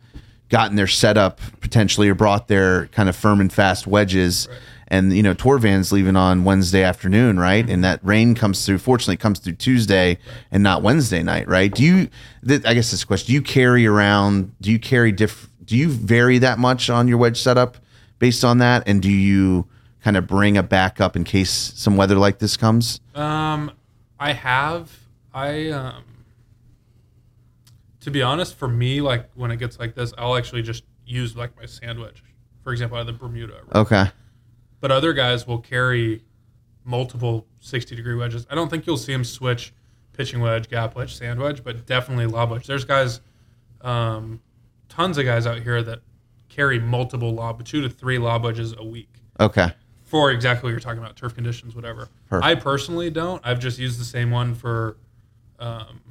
[0.50, 4.50] gotten their setup potentially or brought their kind of firm and fast wedges.
[4.90, 7.68] And you know, tour van's leaving on Wednesday afternoon, right?
[7.68, 8.80] And that rain comes through.
[8.80, 10.18] Fortunately, comes through Tuesday
[10.52, 11.74] and not Wednesday night, right?
[11.74, 12.10] Do you?
[12.46, 14.54] Th- I guess this question: Do you carry around?
[14.60, 15.50] Do you carry diff?
[15.64, 17.78] Do you vary that much on your wedge setup
[18.20, 18.84] based on that?
[18.86, 19.68] And do you
[20.04, 23.00] kind of bring a backup in case some weather like this comes?
[23.16, 23.72] Um,
[24.20, 24.92] I have.
[25.34, 26.04] I um.
[28.02, 31.38] To be honest, for me, like when it gets like this, I'll actually just use
[31.38, 32.22] like my sand wedge,
[32.62, 33.54] for example, out of the Bermuda.
[33.54, 33.76] right?
[33.76, 34.06] Okay.
[34.82, 36.22] But other guys will carry
[36.84, 38.46] multiple sixty degree wedges.
[38.50, 39.74] I don't think you'll see them switch
[40.12, 42.68] pitching wedge, gap wedge, sand wedge, but definitely lob wedge.
[42.68, 43.22] There's guys,
[43.82, 44.42] um,
[44.90, 46.02] tons of guys out here that
[46.50, 49.72] carry multiple lob, two to three lob wedges a week Okay.
[50.14, 52.08] For exactly what you're talking about, turf conditions, whatever.
[52.30, 52.46] Perfect.
[52.46, 53.42] I personally don't.
[53.44, 54.96] I've just used the same one for
[55.58, 56.02] um,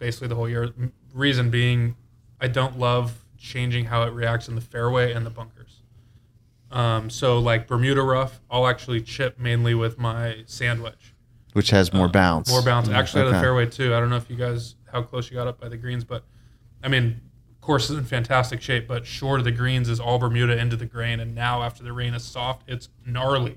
[0.00, 0.70] basically the whole year.
[1.12, 1.94] Reason being,
[2.40, 5.82] I don't love changing how it reacts in the fairway and the bunkers.
[6.72, 11.14] Um, so like Bermuda rough, I'll actually chip mainly with my sand wedge.
[11.52, 12.50] Which has more bounce.
[12.50, 12.88] More bounce.
[12.88, 13.94] Actually, out of the fairway too.
[13.94, 16.24] I don't know if you guys how close you got up by the greens, but
[16.82, 17.20] I mean,
[17.64, 18.86] course is in fantastic shape.
[18.86, 21.92] But short of the greens is all Bermuda into the grain, and now after the
[21.92, 23.56] rain is soft, it's gnarly.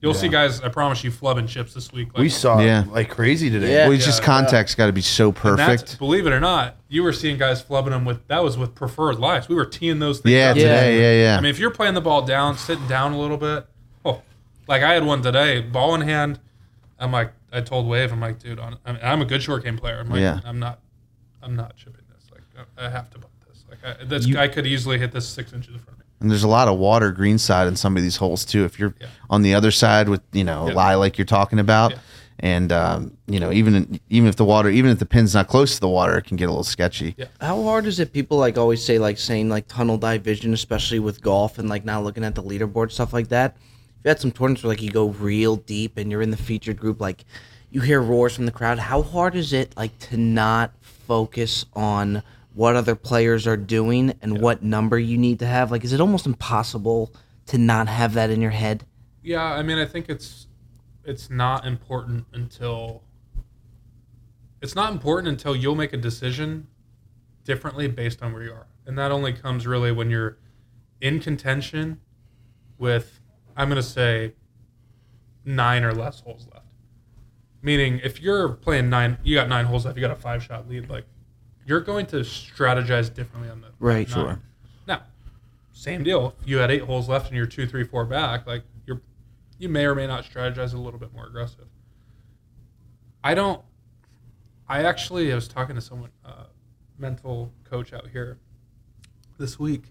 [0.00, 0.60] You'll see guys.
[0.60, 2.08] I promise you, flubbing chips this week.
[2.14, 2.82] Like, We saw Yeah.
[2.82, 3.72] it like crazy today.
[3.72, 3.82] Yeah.
[3.88, 5.98] Well, it's just Yeah, contact got to be so perfect.
[5.98, 9.18] Believe it or not, you were seeing guys flubbing them with that was with preferred
[9.18, 9.48] lies.
[9.48, 10.32] We were teeing those things.
[10.34, 10.54] Yeah, up.
[10.56, 11.00] today.
[11.18, 11.36] Yeah, yeah.
[11.36, 13.66] I mean, if you're playing the ball down, sitting down a little bit,
[14.04, 14.22] oh,
[14.68, 16.38] like I had one today, ball in hand.
[17.00, 19.64] I'm like, I told Wave, I'm like, dude, on, I mean, I'm a good short
[19.64, 19.98] game player.
[19.98, 20.38] I'm like, Yeah.
[20.44, 20.78] I'm not,
[21.42, 22.30] I'm not chipping this.
[22.30, 22.42] Like,
[22.78, 23.18] I I have to
[23.96, 24.26] butt this.
[24.26, 26.04] Like, I, could easily hit this six inches in front of me.
[26.20, 28.64] and there's a lot of water green side in some of these holes too.
[28.64, 29.06] If you're Yeah.
[29.30, 30.74] on the other side with you know a Yeah.
[30.74, 31.98] lie like you're talking about, Yeah.
[32.40, 35.74] and um, you know even even if the water, even if the pin's not close
[35.74, 37.14] to the water, it can get a little sketchy.
[37.16, 37.26] Yeah.
[37.40, 38.12] How hard is it?
[38.12, 41.84] People like always say like saying like tunnel dive vision, especially with golf and like
[41.84, 43.56] not looking at the leaderboard stuff like that.
[43.56, 46.36] If You've had some tournaments where like you go real deep and you're in the
[46.36, 47.24] featured group, like
[47.70, 48.78] you hear roars from the crowd.
[48.78, 52.22] How hard is it like to not focus on
[52.58, 55.70] what other players are doing and what number you need to have?
[55.70, 57.14] Like, is it almost impossible
[57.46, 58.84] to not have that in your head?
[59.22, 60.48] Yeah, I mean, I think it's
[61.04, 63.04] it's not important until
[64.60, 66.66] it's not important until you'll make a decision
[67.44, 70.38] differently based on where you are, and that only comes really when you're
[71.00, 72.00] in contention
[72.76, 73.20] with
[73.56, 74.32] I'm going to say
[75.44, 76.74] nine or less holes left.
[77.62, 80.68] Meaning, if you're playing nine, you got nine holes left, you got a five shot
[80.68, 81.04] lead, like
[81.68, 84.14] you're going to strategize differently on the Right, nine.
[84.16, 84.40] sure.
[84.86, 85.02] Now,
[85.70, 86.34] same deal.
[86.40, 89.02] If you had eight holes left and you're two, three, four back, like you're,
[89.58, 91.66] you may or may not strategize a little bit more aggressive.
[93.22, 93.60] I don't.
[94.66, 96.44] I actually I was talking to someone, uh,
[96.98, 98.38] mental coach out here,
[99.38, 99.84] this week.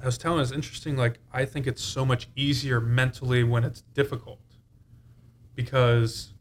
[0.00, 0.96] I was telling him it's interesting.
[0.96, 4.40] Like I think it's so much easier mentally when it's difficult,
[5.54, 6.32] because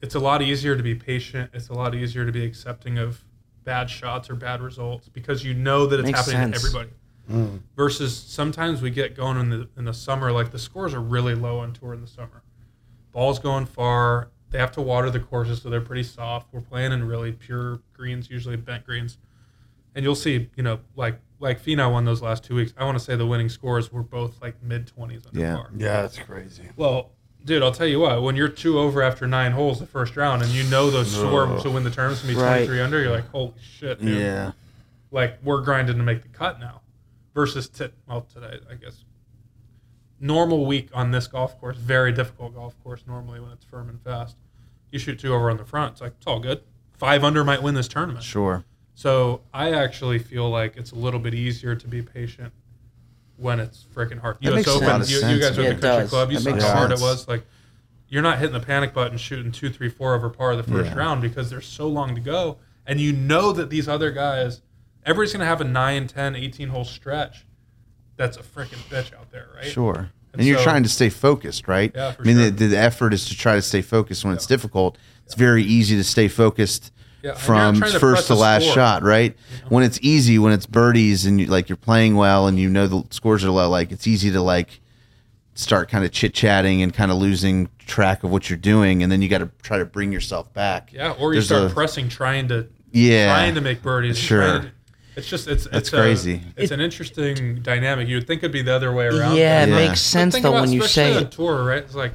[0.00, 1.50] it's a lot easier to be patient.
[1.52, 3.22] It's a lot easier to be accepting of
[3.64, 6.62] bad shots or bad results because you know that it's Makes happening sense.
[6.62, 6.90] to everybody.
[7.30, 7.60] Mm.
[7.76, 11.34] Versus sometimes we get going in the in the summer, like the scores are really
[11.34, 12.42] low on tour in the summer.
[13.12, 14.30] Ball's going far.
[14.50, 16.48] They have to water the courses, so they're pretty soft.
[16.52, 19.16] We're playing in really pure greens, usually bent greens,
[19.94, 22.74] and you'll see, you know, like like Finau won those last two weeks.
[22.76, 25.56] I want to say the winning scores were both like mid twenties under Yeah.
[25.56, 25.70] par.
[25.76, 26.68] Yeah, it's crazy.
[26.76, 27.12] Well,
[27.44, 28.22] dude, I'll tell you what.
[28.22, 31.46] When you're two over after nine holes the first round, and you know those score
[31.60, 32.56] to win the tournament's gonna be Right.
[32.66, 34.18] 23 under, you're like, holy shit, dude.
[34.18, 34.52] Yeah.
[35.10, 36.80] Like we're grinding to make the cut now.
[37.34, 39.04] Versus t- well today, I guess.
[40.20, 43.02] Normal week on this golf course, very difficult golf course.
[43.06, 44.36] Normally when it's firm and fast,
[44.90, 45.92] you shoot two over on the front.
[45.92, 46.62] It's like it's all good.
[46.92, 48.22] Five under might win this tournament.
[48.24, 48.64] Sure.
[48.94, 52.52] So I actually feel like it's a little bit easier to be patient
[53.36, 54.38] when it's freaking hard.
[54.42, 56.30] That US Open, you, you guys were Yeah, at the country club.
[56.32, 57.26] You That saw how hard it was.
[57.28, 57.44] Like
[58.08, 60.96] you're not hitting the panic button shooting two, three, four over par the first Yeah.
[60.98, 62.58] round because there's so long to go.
[62.86, 64.60] And you know that these other guys,
[65.06, 67.46] everybody's going to have a 9, 10, 18 hole stretch
[68.16, 69.64] that's a freaking bitch out there, right?
[69.64, 70.10] Sure.
[70.32, 71.90] And, And you're trying to stay focused, right?
[71.94, 72.50] Yeah, for I mean, sure.
[72.50, 74.98] the, the effort is to try to stay focused when it's difficult.
[75.24, 78.74] It's very easy to stay focused Yeah, from not to first to last score.
[78.74, 79.36] shot, right?
[79.68, 82.86] When it's easy, when it's birdies and you, like you're playing well and you know
[82.88, 84.80] the scores are low, like it's easy to like
[85.54, 89.12] start kind of chit chatting and kind of losing track of what you're doing, and
[89.12, 90.92] then you got to try to bring yourself back.
[90.92, 93.32] Yeah, or you There's start a- pressing, trying to Yeah.
[93.32, 94.18] trying to make birdies.
[94.18, 94.40] Sure.
[94.40, 94.72] trying to-
[95.14, 96.40] it's just it's That's it's a- crazy.
[96.56, 98.08] it's an interesting dynamic.
[98.08, 99.36] You would think it'd be the other way around.
[99.36, 99.74] Yeah, it Yeah.
[99.76, 101.78] makes But sense think though about when you say on tour, right?
[101.84, 102.14] It's like,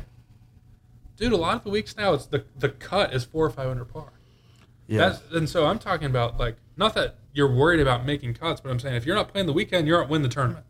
[1.15, 3.67] dude, a lot of the weeks now, it's the the cut is four or five
[3.69, 4.07] under par.
[4.87, 5.09] Yeah.
[5.09, 8.69] That's, and so I'm talking about like not that you're worried about making cuts, but
[8.69, 10.65] I'm saying if you're not playing the weekend, you're not win the tournament.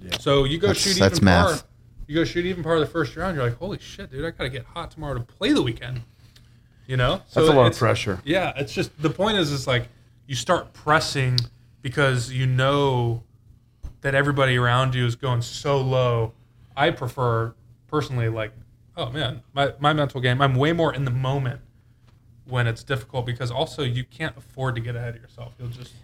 [0.00, 0.18] Yeah.
[0.18, 1.60] So you go That's- shoot that's even math.
[1.62, 1.68] par.
[2.08, 3.36] You go shoot even par the first round.
[3.36, 6.02] You're like, holy shit, dude, I gotta get hot tomorrow to play the weekend.
[6.86, 8.20] You know, so That's a lot of pressure.
[8.24, 9.88] Yeah, it's just the point is, it's like
[10.26, 11.38] you start pressing
[11.80, 13.22] because you know
[14.02, 16.32] that everybody around you is going so low,
[16.76, 17.54] I prefer
[17.86, 18.52] personally like,
[18.96, 20.42] oh man, my my mental game.
[20.42, 21.60] I'm way more in the moment
[22.52, 25.54] when it's difficult because also you can't afford to get ahead of yourself.
[25.58, 25.94] You'll just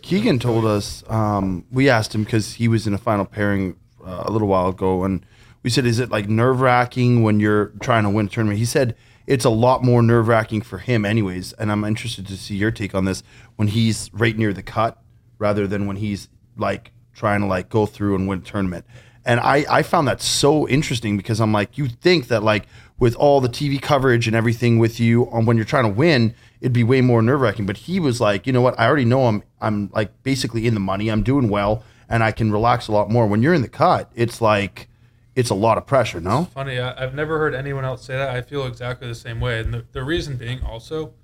[0.00, 4.24] Keegan told us um, we asked him because he was in a final pairing uh,
[4.24, 5.24] a little while ago, and
[5.62, 8.64] we said, "Is it like nerve wracking when you're trying to win a tournament?" He
[8.64, 11.52] said it's a lot more nerve wracking for him, anyways.
[11.52, 13.22] And I'm interested to see your take on this
[13.56, 15.00] when he's right near the cut
[15.38, 18.86] rather than when he's like trying to like go through and win a tournament.
[19.24, 22.66] And I, I found that so interesting because I'm like, you think that like
[23.00, 26.34] with all the TV coverage and everything with you on when you're trying to win,
[26.60, 27.66] it'd be way more nerve wracking.
[27.66, 28.78] But he was like, you know what?
[28.78, 31.10] I already know I'm I'm like basically in the money.
[31.10, 33.26] I'm doing well, and I can relax a lot more.
[33.26, 34.88] When you're in the cut, it's like
[35.34, 36.20] it's a lot of pressure.
[36.20, 36.78] No, funny.
[36.78, 38.28] I, I've never heard anyone else say that.
[38.28, 39.60] I feel exactly the same way.
[39.60, 41.14] And the, the reason being also,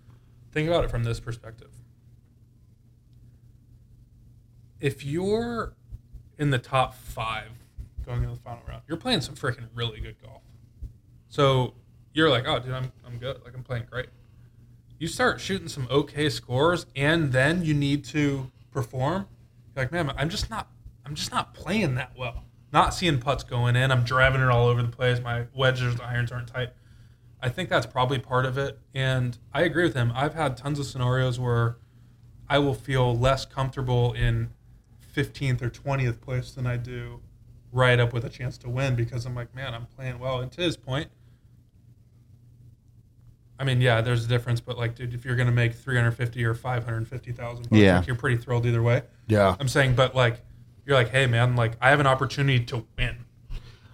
[0.53, 1.69] think about it from this perspective.
[4.81, 5.75] If you're
[6.39, 7.49] in the top five
[8.05, 10.43] going into the final round, you're playing some freaking really good golf.
[11.37, 11.75] So
[12.15, 13.43] you're like, oh, dude, I'm, I'm good.
[13.45, 14.07] Like, I'm playing great.
[14.99, 19.27] You start shooting some okay scores, and then you need to perform.
[19.75, 20.71] You're like, man, I'm just not,
[21.05, 22.45] I'm just not playing that well.
[22.73, 23.93] Not seeing putts going in.
[23.93, 25.21] I'm driving it all over the place.
[25.21, 26.71] My wedges, irons aren't tight.
[27.43, 28.79] I think that's probably part of it.
[28.95, 30.13] And I agree with him.
[30.15, 31.77] I've had tons of scenarios where
[32.49, 34.53] I will feel less comfortable in
[35.15, 37.21] 15th or 20th place than I do
[37.73, 40.41] right up with a chance to win because I'm like, man, I'm playing well.
[40.41, 41.11] And to his point,
[43.59, 46.55] I mean, yeah, there's a difference, but like, dude, if you're gonna make 350 or
[46.55, 47.99] 550,000, Yeah.
[47.99, 49.03] like, you're pretty thrilled either way.
[49.29, 50.41] yeah, I'm saying, but like,
[50.85, 53.17] you're like, hey, man, like, I have an opportunity to win.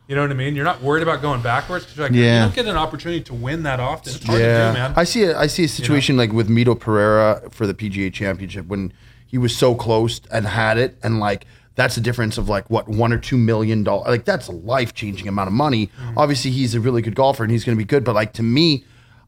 [0.08, 0.54] You know what I mean?
[0.56, 2.40] You're not worried about going backwards because you're like, Yeah.
[2.40, 4.12] you don't get an opportunity to win that often.
[4.14, 4.66] It's hard yeah.
[4.68, 4.92] to do, man.
[4.96, 8.66] I see a, I see a situation like with Mito Pereira for the PGA Championship
[8.66, 8.92] when
[9.26, 11.46] he was so close and had it, and like
[11.76, 14.08] that's the difference of like what one or two million dollars.
[14.08, 15.86] Like that's a life changing amount of money.
[15.86, 16.18] Mm-hmm.
[16.18, 18.42] Obviously, he's a really good golfer and he's going to be good, but like to
[18.42, 18.84] me.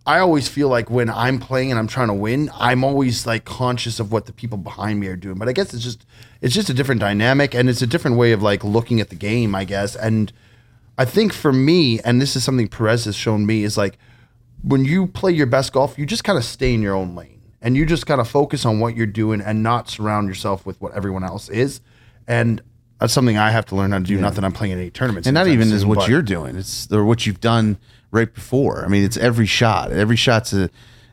[0.07, 3.45] I always feel like when I'm playing and I'm trying to win, I'm always like
[3.45, 5.39] conscious of what the people behind me are doing.
[5.39, 6.05] But I guess it's just
[6.43, 9.17] it's just a different dynamic and it's a different way of like looking at the
[9.17, 9.97] game, I guess.
[9.97, 10.31] And
[10.99, 13.97] I think for me, and this is something Perez has shown me, is like
[14.63, 17.41] when you play your best golf, you just kind of stay in your own lane
[17.63, 20.79] and you just kind of focus on what you're doing and not surround yourself with
[20.83, 21.81] what everyone else is.
[22.29, 22.61] And
[23.01, 24.19] that's something I have to learn how to do.
[24.19, 26.57] Not that I'm playing any tournaments, and not even is what but- you're doing.
[26.57, 27.79] It's or what you've done
[28.15, 28.85] right before.
[28.85, 29.91] I mean, it's every shot.
[29.93, 30.71] Every shot's a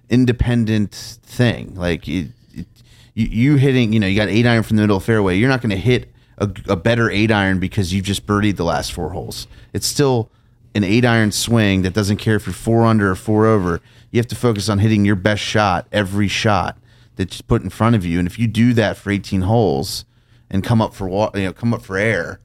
[0.09, 1.73] independent thing.
[1.75, 2.67] Like it, it,
[3.15, 5.37] you, you hitting, you know, you got eight iron from the middle of the fairway.
[5.37, 8.63] You're not going to hit a, a better eight iron because you've just birdied the
[8.63, 9.47] last four holes.
[9.73, 10.29] It's still
[10.75, 13.81] an eight iron swing that doesn't care if you're four under or four over.
[14.11, 16.77] You have to focus on hitting your best shot every shot
[17.15, 18.19] that's put in front of you.
[18.19, 20.05] And if you do that for 18 holes
[20.49, 22.39] and come up for you know come up for air,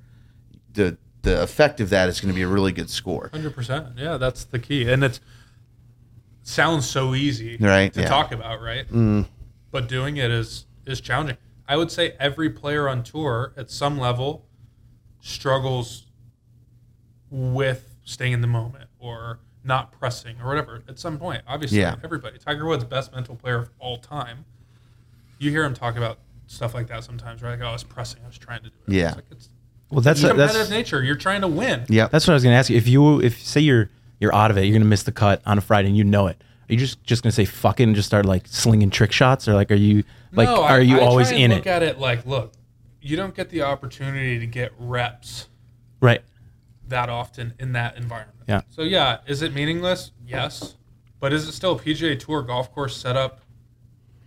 [0.73, 3.29] the the effect of that is going to be a really good score.
[3.33, 3.89] Hundred percent.
[3.97, 5.19] Yeah, that's the key, and it
[6.45, 8.09] sounds so easy Right, to yeah.
[8.09, 8.89] talk about, right?
[8.89, 9.27] Mm.
[9.73, 11.37] But doing it is is challenging.
[11.69, 14.47] I would say every player on tour at some level
[15.21, 16.05] struggles
[17.29, 20.85] with staying in the moment or not pressing or whatever.
[20.89, 21.97] At some point, obviously, Yeah.
[22.05, 22.39] everybody.
[22.39, 24.45] Tiger Woods, best mental player of all time.
[25.41, 27.51] You hear him talk about stuff like that sometimes, right?
[27.59, 28.93] Like, oh, I was pressing, I was trying to do it.
[28.95, 29.07] Yeah.
[29.09, 29.49] It's, like, it's
[29.91, 31.03] Well, that's competitive that's nature.
[31.03, 31.85] You're trying to win.
[31.89, 32.77] Yeah, that's what I was going to ask you.
[32.77, 35.43] If you if say you're you're out of it, you're going to miss the cut
[35.47, 36.43] on a Friday and you know it.
[36.69, 39.13] Are you just just going to say fuck it and just start like slinging trick
[39.13, 41.67] shots or like are you like No, are you I always try and in look
[41.67, 41.71] it?
[41.71, 42.53] at it like, look,
[43.01, 45.49] you don't get the opportunity to get reps
[46.01, 46.23] Right.
[46.89, 48.39] that often in that environment.
[48.49, 48.63] Yeah.
[48.71, 50.11] So yeah, is it meaningless?
[50.27, 50.75] Yes.
[51.21, 53.41] But is it still a PGA Tour golf course set up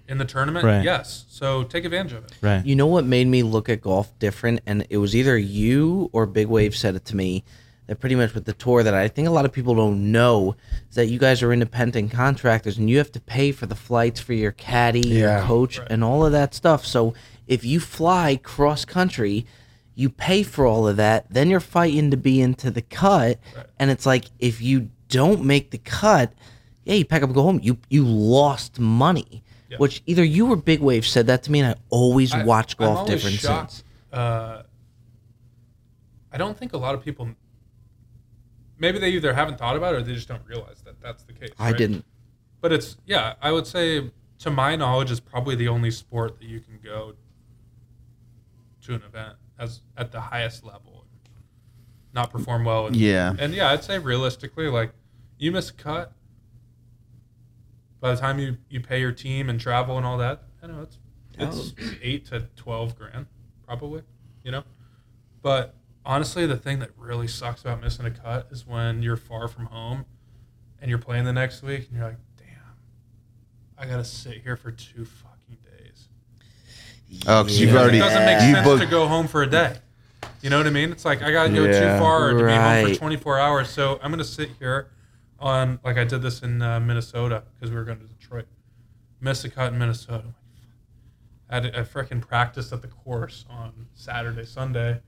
[0.09, 0.65] in the tournament?
[0.65, 0.83] Right.
[0.83, 1.25] Yes.
[1.29, 2.33] So take advantage of it.
[2.41, 2.65] Right.
[2.65, 6.25] You know what made me look at golf different, and it was either you or
[6.25, 7.43] Big Wave said it to me.
[7.87, 10.55] That pretty much with the tour that I think a lot of people don't know
[10.89, 14.19] is that you guys are independent contractors and you have to pay for the flights
[14.19, 15.47] for your caddy, your Yeah.
[15.47, 16.85] coach, and all of that stuff.
[16.85, 17.15] So
[17.47, 19.47] if you fly cross country,
[19.95, 21.25] you pay for all of that.
[21.31, 23.39] Then you're fighting to be into the cut,
[23.79, 26.31] and it's like if you don't make the cut,
[26.85, 27.59] yeah, you pack up and go home.
[27.63, 29.41] You you lost money.
[29.69, 29.77] Yeah.
[29.77, 32.75] Which either you or Big Wave said that to me, and I always I- watch
[32.79, 33.84] I'm golf always different shocked.
[34.12, 34.63] Uh,
[36.32, 37.29] I don't think a lot of people.
[38.79, 41.34] Maybe they either haven't thought about it or they just don't realize that that's the
[41.34, 41.49] case.
[41.60, 41.77] I right?
[41.77, 42.05] didn't.
[42.62, 46.45] But it's yeah, I would say to my knowledge is probably the only sport that
[46.47, 47.13] you can go
[48.82, 51.05] to an event as at the highest level
[52.13, 53.36] not perform well and Yeah.
[53.38, 54.93] and yeah, I'd say realistically like
[55.38, 56.13] you miss a cut
[57.99, 60.81] by the time you you pay your team and travel and all that, I know
[60.81, 60.97] it's
[61.39, 61.71] oh.
[61.77, 63.25] it's 8 to 12 grand
[63.65, 64.01] probably,
[64.43, 64.63] you know.
[65.41, 69.47] But honestly, the thing that really sucks about missing a cut is when you're far
[69.47, 70.05] from home
[70.81, 72.47] and you're playing the next week and you're like, damn,
[73.77, 76.07] I gotta sit here for two fucking days.
[77.27, 78.81] Oh, because you've already It doesn't make sense booked.
[78.81, 79.75] to go home for a day.
[80.41, 80.91] You know what I mean?
[80.91, 81.93] It's like I gotta go Yeah.
[81.93, 83.69] too far to be home for 24 hours.
[83.69, 84.89] So I'm gonna sit here
[85.39, 88.45] on like I did this in uh, Minnesota because we were going to Detroit.
[89.21, 90.23] Missed a cut in Minnesota.
[91.49, 94.99] I had I freaking practiced at the course on Saturday, Sunday.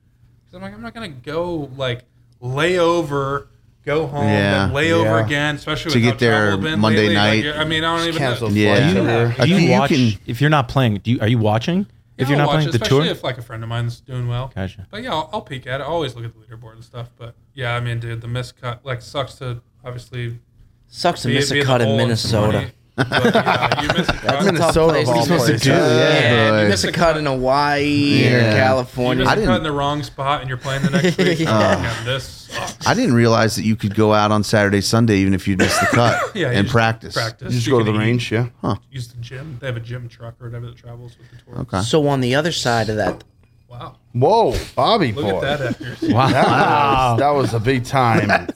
[0.44, 2.04] Because I'm like, I'm not gonna go like
[2.40, 3.48] lay over,
[3.86, 4.66] go home, Yeah.
[4.66, 5.26] then lay over Yeah.
[5.26, 7.16] again, especially To with get how there Monday lately.
[7.16, 7.62] Like, night.
[7.62, 8.56] I mean, I don't even cancel know.
[8.56, 8.76] Yeah.
[8.80, 9.36] Do you- everywhere.
[9.38, 10.96] I Do you, you watch can- if you're not playing?
[10.96, 11.86] Do you are you watching?
[12.18, 13.70] if you're I'll not watch playing it, the especially tour, if like a friend of
[13.70, 14.52] mine's doing well.
[14.54, 14.86] gotcha.
[14.92, 15.84] But yeah, I'll, I'll peek at it.
[15.84, 17.10] I always look at the leaderboard and stuff.
[17.18, 20.40] But yeah, I mean, dude, the miscut like sucks to obviously
[20.88, 22.58] Sucks to be, miss be a in cut the in and some Minnesota.
[22.58, 22.72] money.
[22.94, 24.22] But, yeah, you miss a cut.
[24.22, 25.62] That's a tough Minnesota place of all to miss places.
[25.64, 25.68] cut.
[25.72, 26.62] Yeah, Yeah, boy.
[26.64, 28.50] you miss a cut in Hawaii or Yeah.
[28.52, 29.24] You California.
[29.24, 31.40] miss I a cut didn't- in the wrong spot and you're playing the next week.
[31.40, 31.50] Yeah.
[31.78, 32.86] oh, man, uh, this sucks.
[32.86, 35.80] I didn't realize that you could go out on Saturday, Sunday, even if you missed
[35.80, 37.14] the cut Yeah, you and just practice.
[37.14, 37.54] Practice.
[37.54, 38.50] You just go to can the eat, range, yeah.
[38.92, 39.58] Use the gym.
[39.62, 41.62] They have a gym truck or whatever that travels with the tour.
[41.62, 41.82] Okay.
[41.84, 43.24] So on the other side of that,
[43.72, 43.96] Wow.
[44.14, 45.46] Whoa, Bobby Look boy.
[45.48, 46.14] at that accuracy.
[46.14, 46.28] Wow.
[46.30, 48.50] That was, that was a big time.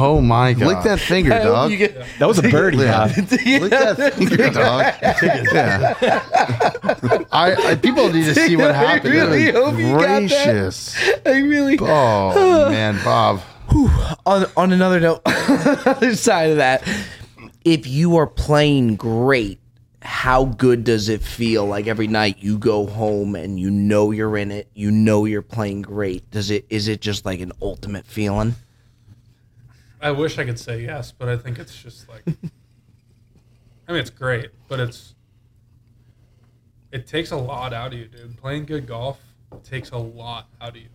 [0.00, 0.66] oh my god.
[0.68, 1.70] Lick that finger, dog.
[1.72, 3.08] Get- That was a birdie, Yeah.
[3.08, 3.16] Bob.
[3.18, 4.94] Lick that finger, dog.
[5.52, 7.26] Yeah.
[7.30, 9.12] I, I people need to see what happened.
[9.12, 10.28] really hope you got that.
[10.28, 10.96] Gracious.
[11.26, 11.76] I really.
[11.80, 13.42] Oh man, Bob.
[14.26, 16.82] on, on another note, other side of that,
[17.64, 19.59] if you are playing great,
[20.02, 21.66] how good does it feel?
[21.66, 25.42] Like every night you go home and you know you're in it, you know you're
[25.42, 26.30] playing great.
[26.30, 26.66] Does it?
[26.70, 28.54] Is it just like an ultimate feeling?
[30.00, 32.22] I wish I could say yes, but I think it's just like
[33.88, 35.14] I mean it's great, but it's
[36.90, 38.36] it takes a lot out of you, dude.
[38.38, 39.20] Playing good golf
[39.64, 40.88] takes a lot out of you.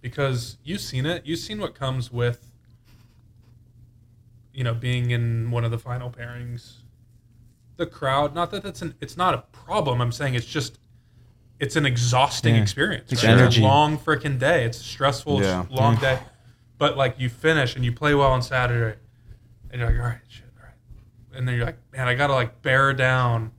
[0.00, 1.24] Because you've seen it.
[1.24, 2.50] You've seen what comes with
[4.54, 6.74] you know, being in one of the final pairings.
[7.76, 10.00] The crowd, not that that's an it's not a problem.
[10.00, 10.78] I'm saying it's just
[11.60, 12.62] it's an exhausting Yeah.
[12.62, 13.12] experience.
[13.12, 13.32] It's right?
[13.32, 13.62] It's energy.
[13.62, 14.64] a long freaking day.
[14.64, 15.66] It's a stressful, it's Yeah.
[15.68, 16.00] a long mm.
[16.00, 16.18] day.
[16.78, 18.98] But like you finish and you play well on Saturday,
[19.70, 21.38] and you're like, all right, shit, all right.
[21.38, 23.52] And then you're like, man, I gotta like bear down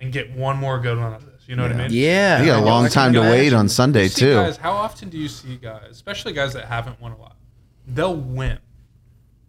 [0.00, 1.42] and get one more good one out of this.
[1.46, 1.88] You know what I mean?
[1.90, 2.40] Yeah.
[2.40, 4.34] You got a long like, time to guys- wait on Sunday too.
[4.34, 7.36] Guys, how often do you see guys, especially guys that haven't won a lot,
[7.86, 8.58] they'll win,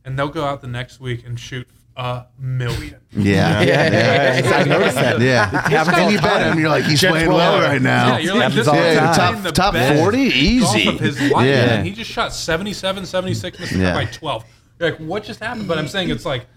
[0.06, 2.96] and they'll go out the next week and shoot a million.
[3.12, 3.62] Yeah.
[3.62, 4.40] Yeah.
[4.42, 4.50] Yeah.
[4.56, 5.22] I noticed that.
[5.22, 5.94] Yeah.
[5.96, 8.14] And you bet him, you're like, he's playing well right now.
[8.14, 9.34] Yeah, you're like, this all the guy's time.
[9.42, 10.18] playing Top- the top 40?
[10.20, 10.88] Easy.
[10.88, 11.74] of his life, Yeah.
[11.76, 13.94] and he just shot 77, 76 missed Yeah.
[13.94, 14.44] by 12.
[14.80, 15.68] You're like, what just happened?
[15.68, 16.48] But I'm saying it's like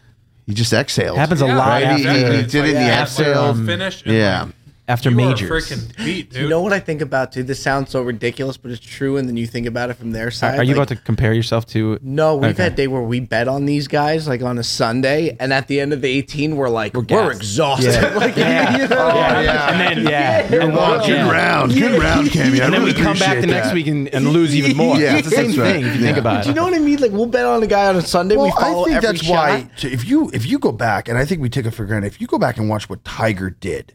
[0.46, 1.18] He just exhaled.
[1.18, 3.52] Happens a yeah, lot Right, he- he- after, he It's did it in the exhale.
[3.52, 4.06] like, finish.
[4.06, 4.42] Yeah.
[4.44, 4.54] like,
[4.88, 5.42] after you majors.
[5.50, 6.42] Are freaking beat, dude.
[6.42, 7.42] You know what I think about too?
[7.42, 9.16] This sounds so ridiculous, but it's true.
[9.16, 10.58] And then you think about it from their side.
[10.58, 11.98] Are you like, about to compare yourself to?
[12.02, 12.62] No, we've Okay.
[12.64, 15.80] had day where we bet on these guys like on a Sunday, and at the
[15.80, 17.36] end of the 18, we're like, we're, gassed.
[17.36, 17.92] exhausted.
[17.94, 18.14] Yeah.
[18.16, 18.76] like, Yeah.
[18.78, 19.06] you know?
[19.14, 19.70] yeah.
[19.72, 21.30] And then yeah, You're Good Yeah.
[21.30, 21.72] round.
[21.74, 22.60] Good round, Cammy.
[22.60, 23.74] I and then we really come back the appreciate next that.
[23.74, 24.96] week and, and lose even more.
[24.96, 25.72] Yeah, it's the same right.
[25.74, 26.48] thing if you think about But it.
[26.50, 26.98] you know what I mean?
[27.00, 28.36] Like we'll bet on a guy on a Sunday.
[28.36, 29.32] we Well, follow I think every that's shot.
[29.32, 31.84] why so if you if you go back and I think we take it for
[31.84, 33.94] granted if you go back and watch what Tiger did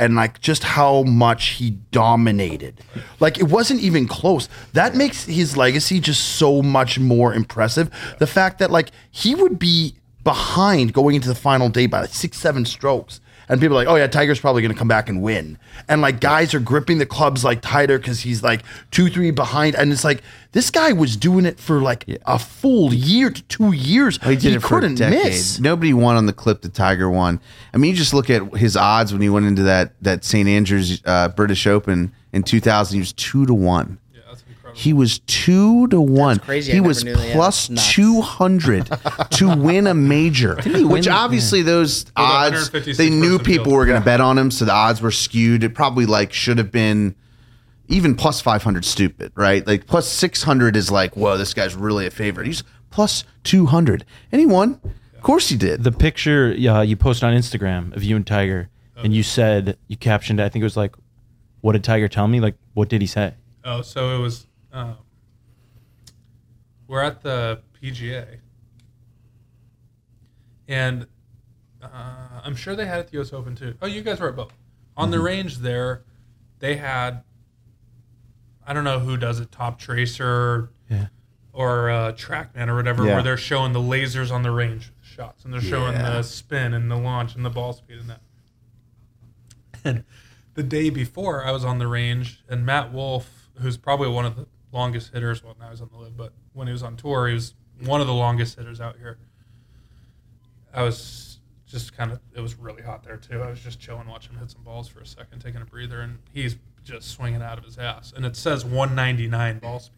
[0.00, 2.80] and like just how much he dominated.
[3.20, 4.48] Like it wasn't even close.
[4.72, 7.90] That makes his legacy just so much more impressive.
[8.18, 12.14] The fact that like he would be behind going into the final day by like
[12.14, 15.08] six seven strokes and people are like, oh yeah, Tiger's probably going to come back
[15.08, 15.58] and win.
[15.88, 19.74] And like guys are gripping the clubs like tighter because he's like two, three behind.
[19.74, 23.72] And it's like this guy was doing it for like a full year to two
[23.72, 24.22] years.
[24.22, 25.24] He did it for a couldn't decade.
[25.24, 25.58] miss.
[25.58, 27.40] Nobody won on the clip that Tiger won.
[27.74, 30.48] I mean, you just look at his odds when he went into that that St
[30.48, 32.94] Andrews uh, British Open in 2000.
[32.94, 33.98] He was two to one.
[34.74, 34.80] Yeah.
[34.82, 36.38] He was two to one.
[36.38, 36.72] crazy.
[36.72, 37.32] I He never was knew that.
[37.32, 37.92] plus That's nuts.
[37.94, 38.86] two hundred
[39.32, 40.56] to win a major.
[40.56, 43.76] Which win- obviously those odds 156 they knew person people field.
[43.76, 45.64] were going to bet on him, so the odds were skewed.
[45.64, 47.14] It probably like should have been
[47.88, 48.84] even plus five hundred.
[48.84, 49.66] Stupid, right?
[49.66, 52.46] Like plus six hundred is like, whoa, this guy's really a favorite.
[52.46, 54.80] He's plus two hundred, and he won.
[55.14, 55.84] Of course he did.
[55.84, 59.96] The picture uh, you posted on Instagram of you and Tiger, and you said you
[59.96, 60.40] captioned.
[60.40, 60.94] it, I think it was like,
[61.60, 63.34] "What did Tiger tell me?" Like, what did he say?
[63.64, 64.46] Oh, so it was.
[64.72, 64.96] Um,
[66.86, 68.38] we're at the PGA,
[70.68, 71.06] and
[71.82, 71.88] uh,
[72.44, 73.32] I'm sure they had it at the U.S.
[73.32, 73.74] Open too.
[73.82, 74.52] Oh, you guys were at both.
[74.96, 76.02] On the range there,
[76.58, 77.22] they had.
[78.66, 81.06] I don't know who does it, Toptracer Yeah.
[81.52, 83.14] or uh, TrackMan or whatever, Yeah.
[83.14, 86.72] where they're showing the lasers on the range the shots and they're showing the spin
[86.74, 88.20] and the launch and the ball speed and that.
[89.82, 90.04] And
[90.54, 94.36] the day before, I was on the range, and Matt Wolff, who's probably one of
[94.36, 95.42] the longest hitters.
[95.42, 97.54] Well, now he's on the LIV, but when he was on tour, he was
[97.84, 99.18] one of the longest hitters out here.
[100.72, 103.42] I was just kind of, it was really hot there too.
[103.42, 106.00] I was just chilling, watching him hit some balls for a second, taking a breather,
[106.00, 108.12] and he's just swinging out of his ass.
[108.14, 109.96] And it says 199 ball speed.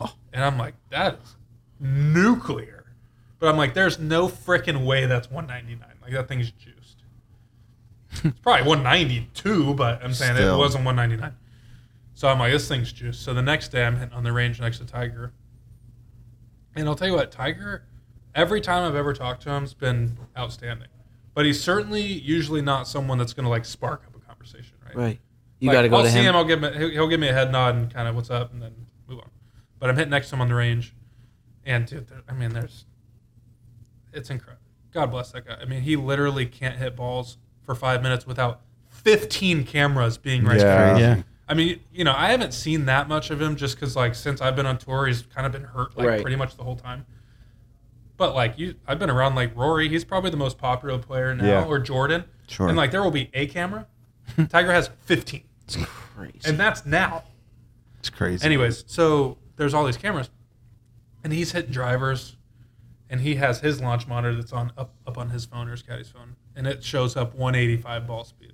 [0.00, 0.14] oh.
[0.32, 1.36] And I'm like, that is
[1.80, 2.94] nuclear.
[3.38, 5.88] But I'm like, there's no freaking way that's 199.
[6.00, 7.02] Like, that thing's juiced.
[8.24, 10.54] it's probably 192, but I'm saying Still.
[10.54, 11.36] it wasn't 199.
[12.22, 13.20] So I'm like, this thing's juiced.
[13.22, 15.32] So the next day, I'm hitting on the range next to Tiger.
[16.76, 17.82] And I'll tell you what, Tiger,
[18.32, 20.86] every time I've ever talked to him, has been outstanding.
[21.34, 24.94] But he's certainly usually not someone that's going to like spark up a conversation, right?
[24.94, 25.20] Right.
[25.58, 26.26] You Like, got to go I'll to see him.
[26.26, 26.36] him.
[26.36, 26.72] I'll give him.
[26.72, 28.72] A, he'll, he'll give me a head nod and kind of what's up, and then
[29.08, 29.28] move on.
[29.80, 30.94] But I'm hitting next to him on the range,
[31.66, 32.84] and dude, there, I mean, there's,
[34.12, 34.62] it's incredible.
[34.92, 35.56] God bless that guy.
[35.60, 38.60] I mean, he literally can't hit balls for five minutes without
[38.90, 40.58] 15 cameras being right.
[40.58, 40.94] Yeah.
[40.94, 40.98] there.
[41.16, 41.22] Yeah.
[41.48, 44.40] I mean, you know, I haven't seen that much of him just because, like, since
[44.40, 46.22] I've been on tour, he's kind of been hurt like Right.
[46.22, 47.04] pretty much the whole time.
[48.16, 49.88] But like you, I've been around like Rory.
[49.88, 51.64] He's probably the most popular player now, Yeah.
[51.64, 52.24] or Jordan.
[52.46, 52.68] Sure.
[52.68, 53.86] And like there will be a camera.
[54.50, 56.38] Tiger has 15, It's Crazy.
[56.44, 57.24] and that's now.
[57.98, 58.44] It's crazy.
[58.44, 60.30] Anyways, so there's all these cameras,
[61.24, 62.36] and he's hitting drivers,
[63.10, 65.82] and he has his launch monitor that's on up, up on his phone or his
[65.82, 68.52] caddy's phone, and it shows up 185 ball speed.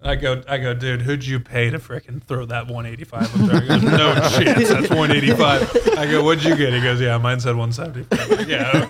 [0.00, 1.02] I go, I go, dude.
[1.02, 3.60] Who'd you pay to frickin' throw that 185 up there?
[3.62, 4.68] He goes, no chance.
[4.68, 5.98] That's 185.
[5.98, 6.72] I go, what'd you get?
[6.72, 8.30] He goes, yeah, mine said 175.
[8.30, 8.86] I'm like, yeah.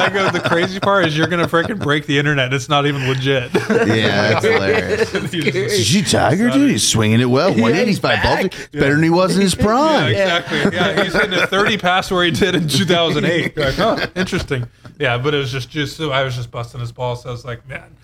[0.00, 2.54] I go, the crazy part is you're gonna frickin' break the internet.
[2.54, 3.52] It's not even legit.
[3.54, 5.10] yeah, that's hilarious.
[5.32, 6.70] He's just- Is he Tiger, dude?
[6.70, 7.48] He's swinging it well.
[7.50, 8.44] 185 balls.
[8.46, 10.10] It's better than he was in his Yeah, prime.
[10.12, 10.58] exactly.
[10.76, 13.56] Yeah, he's hitting a 30 pass where he did in 2008.
[13.56, 14.68] Like, huh, interesting.
[15.00, 17.24] Yeah, but it was just just so I was just busting his balls.
[17.24, 17.96] So I was like, man,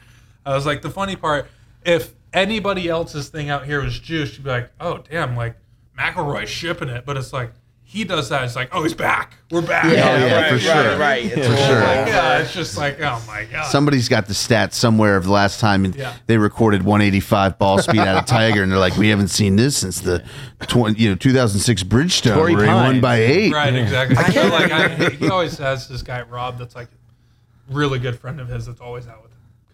[0.45, 1.49] I was like, the funny part,
[1.87, 5.57] if anybody else's thing out here was juice, you'd be like, oh damn, like
[5.99, 7.07] McIlroy's shipping it.
[7.07, 7.53] But it's like
[7.89, 8.43] he does that.
[8.43, 9.35] It's like, oh, he's back.
[9.49, 9.85] We're back.
[9.85, 10.99] Oh, yeah, right, for sure.
[10.99, 11.25] right.
[11.25, 11.81] It's For sure.
[11.83, 13.67] like, Yeah, it's just like, oh my god.
[13.71, 16.13] Somebody's got the stats somewhere of the last time Yeah.
[16.27, 19.77] they recorded 185 ball speed out of Tiger, and they're like, we haven't seen this
[19.79, 20.25] since the
[20.67, 23.53] 20, you know 2006 Bridgestone Torrey where he won by eight.
[23.53, 24.17] Right, exactly.
[24.33, 28.41] So like, I, he always has this guy Rob that's like a really good friend
[28.41, 29.26] of his that's always out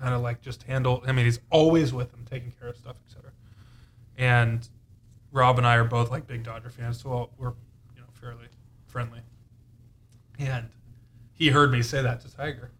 [0.02, 1.00] Kind of like just handle.
[1.06, 3.30] I mean, he's always with him, taking care of stuff, etc.
[4.18, 4.68] And
[5.30, 7.50] Rob and I are both like big Dodger fans, so we're
[7.94, 8.48] you know fairly
[8.88, 9.20] friendly.
[10.40, 10.68] And
[11.34, 12.72] he heard me say that to Tiger.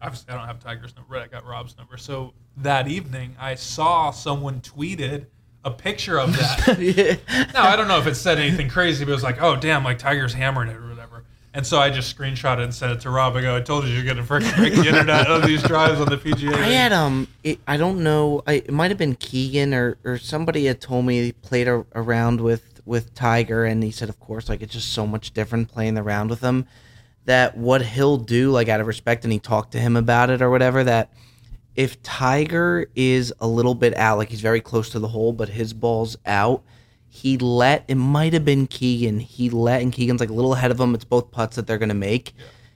[0.00, 1.18] Obviously, I don't have Tiger's number.
[1.18, 1.98] I got Rob's number.
[1.98, 5.26] So that evening, I saw someone tweeted
[5.62, 7.20] a picture of that.
[7.52, 9.84] No, I don't know if it said anything crazy, but it was like, oh damn,
[9.84, 10.78] like Tiger's hammering it.
[11.52, 13.34] And so I just screenshot it and sent it to Rob.
[13.34, 16.08] I go, I told you you're gonna freaking break the internet of these drives on
[16.08, 16.54] the PGA.
[16.54, 18.42] I had um, it, I don't know.
[18.46, 21.84] I, it might have been Keegan or, or somebody had told me he played a,
[21.94, 25.68] around with with Tiger, and he said, of course, like it's just so much different
[25.68, 26.66] playing around with him.
[27.24, 30.40] That what he'll do, like out of respect, and he talked to him about it
[30.40, 30.84] or whatever.
[30.84, 31.12] That
[31.74, 35.48] if Tiger is a little bit out, like he's very close to the hole, but
[35.48, 36.62] his ball's out.
[37.12, 39.18] He let it might have been Keegan.
[39.20, 40.94] He let and Keegan's like a little ahead of him.
[40.94, 42.32] It's both putts that they're gonna make.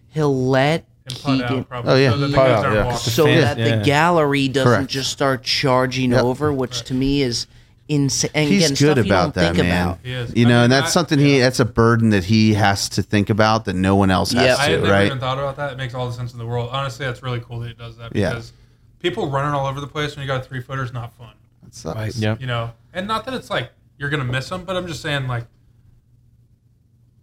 [0.09, 1.85] He'll let and Keegan out.
[1.87, 2.11] Oh, yeah.
[2.11, 2.85] So that the out, yeah.
[2.85, 2.99] walking.
[2.99, 3.77] so Fan- that yeah.
[3.77, 4.91] the gallery doesn't Correct.
[4.91, 6.23] just start charging Yep.
[6.25, 7.47] over, which to me is
[7.89, 8.49] insane.
[8.49, 9.87] He's again, good stuff you about don't that, man.
[9.87, 9.99] about.
[10.03, 10.33] He is.
[10.35, 12.89] You I know, mean, and that's I- something he that's a burden that he has
[12.91, 14.59] to think about that no one else has Yep.
[14.59, 15.07] I had to, never right?
[15.07, 15.73] even thought about that.
[15.73, 16.71] It makes all the sense in the world.
[16.73, 18.31] Honestly, that's really cool that he does that Yeah.
[18.31, 18.53] because
[19.01, 21.29] people running all over the place when you got a three footer is not fun.
[21.63, 21.97] That sucks.
[21.97, 22.17] Right.
[22.17, 22.37] Yeah.
[22.41, 25.27] you know and not that it's like you're gonna miss them but i'm just saying
[25.27, 25.47] like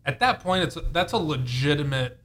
[0.06, 2.20] at that point it's that's a legitimate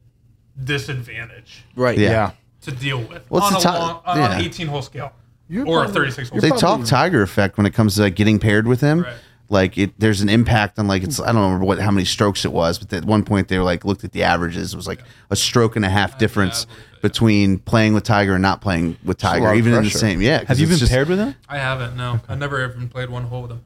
[0.63, 1.99] disadvantage Right.
[1.99, 2.09] Yeah.
[2.11, 2.31] Yeah.
[2.63, 4.39] to deal with Well, on, it's a a ti- long, on yeah.
[4.39, 5.13] an 18 hole scale
[5.49, 8.17] You're or a 36 hole They You're talk Tiger effect when it comes to like
[8.17, 9.03] getting paired with him.
[9.03, 9.15] Right.
[9.49, 12.45] Like it, there's an impact on like it's I don't remember what how many strokes
[12.45, 14.73] it was, but at one point they were like looked at the averages.
[14.73, 16.99] It was like a stroke and a half difference I believe it, yeah.
[17.03, 20.21] between playing with Tiger and not playing with Tiger, of even in the same.
[20.21, 20.43] Yeah.
[20.49, 21.35] Have you been just- paired with him?
[21.49, 23.63] i haven't no i never even played one hole with him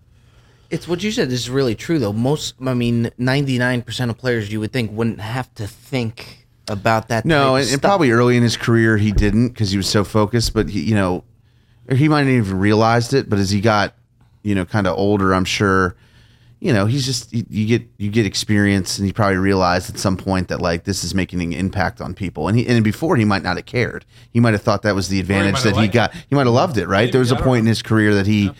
[0.71, 2.13] It's what you said is really true though.
[2.13, 6.47] Most, I mean, ninety nine percent of players you would think wouldn't have to think
[6.69, 7.25] about that.
[7.25, 10.55] No, and, and probably early in his career he didn't because he was so focused.
[10.55, 11.25] But he, you know,
[11.91, 13.29] he might not even realized it.
[13.29, 13.95] But as he got,
[14.43, 15.97] you know, kind of older, I'm sure,
[16.61, 19.99] you know, he's just you, you get you get experience, and he probably realized at
[19.99, 22.47] some point that like this is making an impact on people.
[22.47, 24.05] And he and before he might not have cared.
[24.33, 26.15] He might have thought that was the advantage might that he liked got.
[26.15, 27.01] He might have loved it, right?
[27.01, 28.53] Maybe, there was a point in his career that he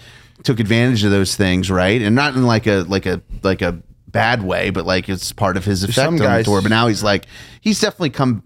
[0.45, 2.01] took advantage of those things, right?
[2.01, 5.57] And not in like a like a like a bad way, but like it's part
[5.57, 6.63] of his effect some on the guys- tour.
[6.63, 7.27] But now he's like
[7.61, 8.43] he's definitely come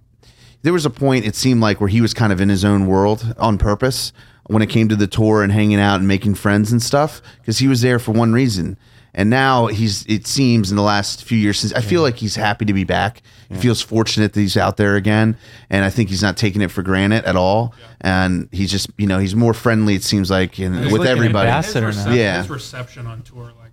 [0.63, 2.87] there was a point it seemed like where he was kind of in his own
[2.87, 4.13] world on purpose
[4.47, 7.59] when it came to the tour and hanging out and making friends and stuff because
[7.59, 8.77] he was there for one reason
[9.17, 12.35] And now he's it seems in the last few years since I feel like he's
[12.35, 13.23] happy to be back.
[13.49, 15.37] He feels fortunate that he's out there again,
[15.71, 17.75] and I think he's not taking it for granted at all.
[18.01, 19.95] And he's just you know he's more friendly.
[19.95, 21.49] It seems like and He's with like an everybody.
[21.49, 21.87] ambassador.
[21.87, 22.11] his, now.
[22.13, 22.39] recep- Yeah.
[22.39, 23.71] his reception on tour, like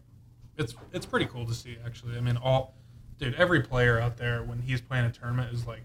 [0.57, 1.77] it's it's pretty cool to see.
[1.83, 2.75] Actually, I mean, all
[3.17, 5.81] dude, every player out there when he's playing a tournament is like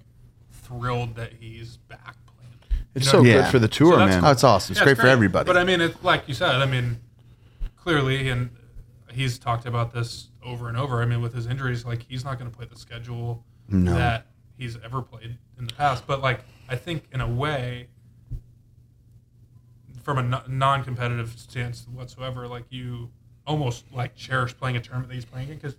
[0.52, 2.82] thrilled that he's back playing.
[2.94, 3.22] It's You so?
[3.22, 3.32] Yeah.
[3.42, 4.24] good for the tour, So that's man.
[4.26, 4.72] Oh, it's awesome.
[4.72, 5.46] It's Yeah, great for everybody.
[5.46, 6.56] But I mean, it's like you said.
[6.56, 6.98] I mean,
[7.76, 8.50] clearly, and
[9.16, 11.02] he's talked about this over and over.
[11.02, 14.76] I mean, with his injuries, like he's not going to play the schedule that he's
[14.84, 16.06] ever played in the past.
[16.06, 17.88] But like, I think in a way,
[20.02, 23.10] from a non-competitive stance whatsoever, like you
[23.46, 25.76] almost like cherish playing a tournament that he's playing in because.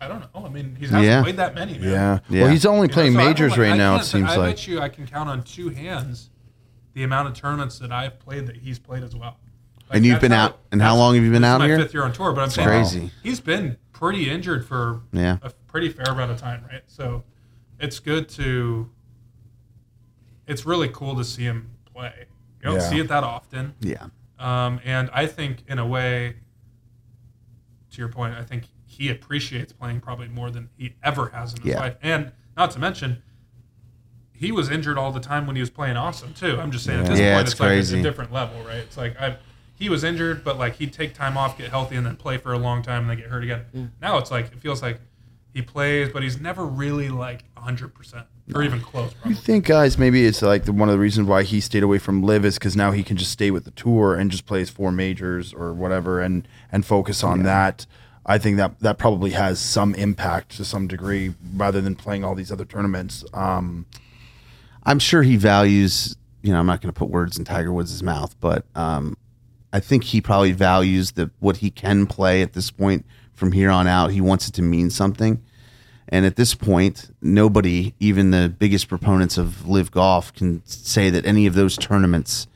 [0.00, 0.44] I don't know.
[0.44, 1.22] I mean, he's hasn't Yeah.
[1.22, 1.78] played that many.
[1.78, 1.82] Man.
[1.88, 2.18] yeah.
[2.28, 2.42] Yeah.
[2.42, 3.94] Well, he's only You know, playing so majors like- right now.
[3.96, 4.56] It seems I like.
[4.56, 6.30] bet you I can count on two hands
[6.94, 9.36] the amount of tournaments that I've played that he's played as well.
[9.90, 11.78] And you've been out- and how long have you been this is out my here?
[11.78, 13.10] Fifth year on tour, but I'm saying crazy.
[13.22, 15.38] he's been pretty injured for Yeah.
[15.42, 16.82] a pretty fair amount of time, right?
[16.86, 17.24] So
[17.78, 18.90] it's good to.
[20.46, 22.26] It's really cool to see him play.
[22.62, 22.90] You don't Yeah.
[22.90, 23.74] see it that often.
[23.80, 24.08] yeah,
[24.38, 26.36] Um, and I think, in a way,
[27.90, 31.62] to your point, I think he appreciates playing probably more than he ever has in
[31.62, 31.80] his Yeah.
[31.80, 31.96] life.
[32.02, 33.22] And not to mention,
[34.32, 36.60] he was injured all the time when he was playing awesome too.
[36.60, 38.78] I'm just saying at this Yeah, point, it's it's, like it's a different level, right?
[38.78, 39.36] It's like I,
[39.76, 42.52] he was injured, but like he'd take time off, get healthy, and then play for
[42.52, 43.92] a long time, and then get hurt again.
[44.00, 45.00] Now it's like it feels like
[45.52, 49.14] he plays, but he's never really like 100 percent or even close.
[49.24, 51.98] You think, guys, maybe it's like the, one of the reasons why he stayed away
[51.98, 54.68] from LIV is because now he can just stay with the tour and just plays
[54.68, 57.86] four majors or whatever and and focus on that.
[58.26, 62.34] I think that that probably has some impact to some degree, rather than playing all
[62.34, 63.24] these other tournaments.
[63.34, 63.86] Um,
[64.84, 66.16] I'm sure he values.
[66.42, 69.16] You know, I'm not going to put words in Tiger Woods' mouth, but um,
[69.74, 73.04] I think he probably values the what he can play at this point
[73.34, 74.12] from here on out.
[74.12, 75.42] He wants it to mean something.
[76.08, 81.26] And at this point, nobody, even the biggest proponents of LIV golf, can say that
[81.26, 82.46] any of those tournaments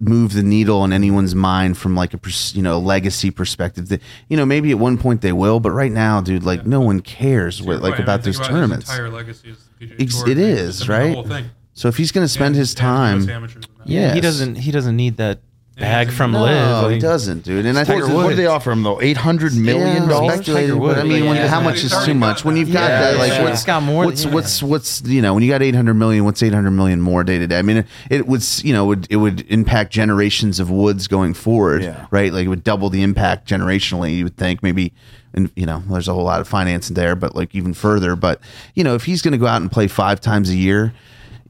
[0.00, 2.20] move the needle in anyone's mind from like a
[2.52, 3.88] you know legacy perspective.
[3.88, 6.80] That you know maybe at one point they will, but right now, dude, like no
[6.80, 8.90] one cares what like Right, I about mean, those about tournaments.
[8.90, 11.14] Entire legacy is PGA it is, I the right?
[11.14, 11.46] whole thing.
[11.72, 13.86] So if he's going to spend And- his time, US amateurs and that.
[13.88, 14.56] yeah, He doesn't.
[14.56, 15.40] He doesn't need that
[15.78, 16.90] bag doesn't from No, LIV.
[16.92, 17.64] he doesn't, dude.
[17.66, 18.36] And I think Tiger what Woods.
[18.36, 19.00] did they offer him though?
[19.00, 20.34] Eight hundred million Yeah, dollars.
[20.34, 21.08] speculated, Tiger but I Woods.
[21.14, 22.44] mean, when, Yeah, how much is too much?
[22.44, 23.42] When you've got Yeah, that, like, yeah.
[23.44, 25.94] what's He's got more What's than- what's what's you know when you got eight hundred
[25.94, 26.24] million?
[26.24, 27.58] What's eight hundred million more day to day?
[27.58, 31.34] I mean, it, it would you know would it would impact generations of woods going
[31.34, 32.06] forward, Yeah.
[32.10, 32.32] right?
[32.32, 34.16] Like it would double the impact generationally.
[34.16, 34.92] You would think maybe.
[35.34, 38.16] And you know, there's a whole lot of finance there, but like even further.
[38.16, 38.40] But
[38.74, 40.94] you know, if he's going to go out and play five times a year,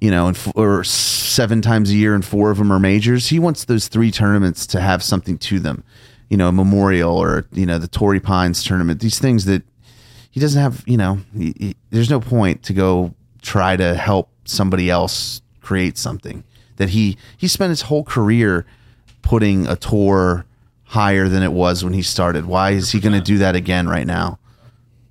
[0.01, 3.29] you know, and or seven times a year, and four of them are majors.
[3.29, 5.83] He wants those three tournaments to have something to them,
[6.29, 9.01] you know, memorial or you know the Torrey Pines tournament.
[9.01, 9.63] These things that
[10.31, 14.29] he doesn't have, you know, he, he- there's no point to go try to help
[14.45, 16.45] somebody else create something
[16.77, 18.65] that he he spent his whole career
[19.23, 20.45] putting a tour
[20.85, 22.47] higher than it was when he started.
[22.47, 24.39] Why is he going to do that again right now?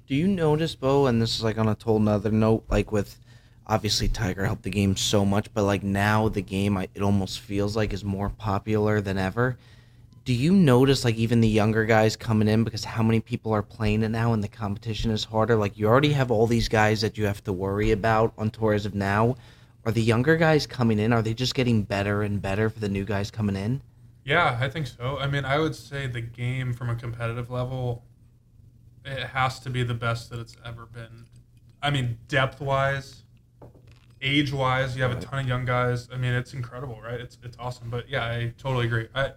[0.08, 3.20] Do you notice, Beau, and this is like on a total another note, like with
[3.68, 7.76] obviously Tiger helped the game so much, but like now the game, it almost feels
[7.76, 9.58] like is more popular than ever.
[10.24, 13.64] Do you notice like even the younger guys coming in because how many people are
[13.64, 15.56] playing it now and the competition is harder?
[15.56, 18.74] Like you already have all these guys that you have to worry about on tour
[18.74, 19.36] as of now.
[19.86, 21.14] Are the younger guys coming in?
[21.14, 23.82] Are they just getting better and better for the new guys coming in?
[24.26, 25.18] Yeah, I think so.
[25.18, 28.04] I mean, I would say the game from a competitive level,
[29.06, 31.28] it has to be the best that it's ever been.
[31.82, 33.24] I mean, depth wise,
[34.22, 36.08] age wise, you have a ton of young guys.
[36.12, 37.20] I mean, it's incredible, right?
[37.20, 37.90] It's it's awesome.
[37.90, 39.08] But yeah, I totally agree.
[39.14, 39.34] I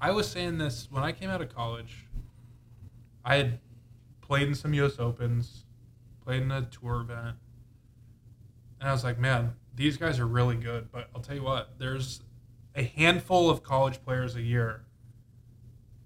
[0.00, 2.06] I was saying this when I came out of college.
[3.24, 3.60] I had
[4.20, 4.98] played in some U.S.
[4.98, 5.64] Opens,
[6.24, 7.36] played in a tour event,
[8.80, 10.90] and I was like, man, these guys are really good.
[10.90, 12.22] But I'll tell you what, there's
[12.74, 14.82] a handful of college players a year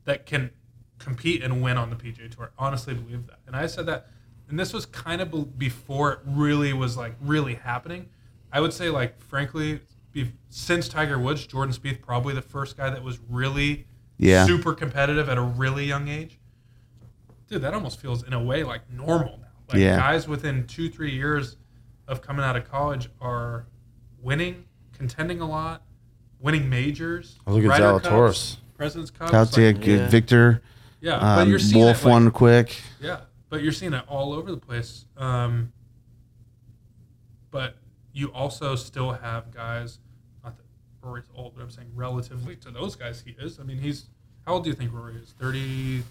[0.05, 0.51] that can
[0.99, 2.53] compete and win on the PGA Tour.
[2.59, 3.39] Honestly, believe that.
[3.47, 4.09] And I said that,
[4.49, 8.09] and this was kind of before it really was like really happening.
[8.53, 9.81] I would say, like, frankly,
[10.49, 13.87] since Tiger Woods, Jordan Spieth probably the first guy that was really
[14.19, 14.47] Yeah.
[14.47, 16.39] super competitive at a really young age.
[17.49, 19.49] Dude, that almost feels in a way like normal now.
[19.69, 19.97] Like Yeah.
[19.97, 21.57] guys within two, three years
[22.09, 23.67] of coming out of college are
[24.19, 25.83] winning, contending a lot,
[26.41, 27.39] winning majors.
[27.47, 28.57] Oh, look at Ryder Zalatoris.
[28.77, 29.35] President's Cup.
[29.35, 30.09] Out like- yeah.
[30.09, 30.63] Victor,
[31.01, 32.81] yeah, but um, you're seeing Wolf it, like- one quick.
[33.01, 33.21] yeah,
[33.51, 35.05] but you're seeing it all over the place.
[35.17, 35.73] Um,
[37.51, 37.77] but
[38.17, 39.99] you also still have guys.
[40.43, 40.65] Not that
[41.03, 43.61] Rory's old, but I'm saying relatively to those guys, he is.
[43.61, 44.07] I mean, he's
[44.47, 45.35] how old do you think Rory is?
[45.39, 46.03] Thirty.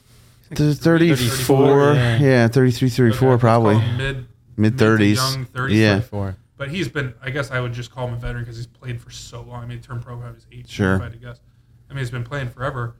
[0.53, 1.93] Th- 34.
[1.95, 2.17] yeah.
[2.19, 3.73] Yeah, 33, 34 Okay, probably.
[3.75, 4.25] let's call him Mid
[4.57, 5.15] Mid to 30s.
[5.15, 5.71] young 30s.
[5.73, 5.99] Yeah.
[6.01, 6.37] Four.
[6.55, 9.01] But he's been, I guess I would just call him a veteran because he's played
[9.01, 9.63] for so long.
[9.63, 11.01] I mean, he turned pro when he was 18, sure.
[11.01, 11.39] I guess.
[11.89, 12.95] I mean, he's been playing forever.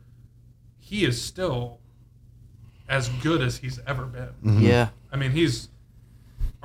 [0.80, 1.80] He is still
[2.90, 4.30] as good as he's ever been.
[4.44, 4.62] Mm-hmm.
[4.62, 4.90] Yeah.
[5.12, 5.70] I mean, he's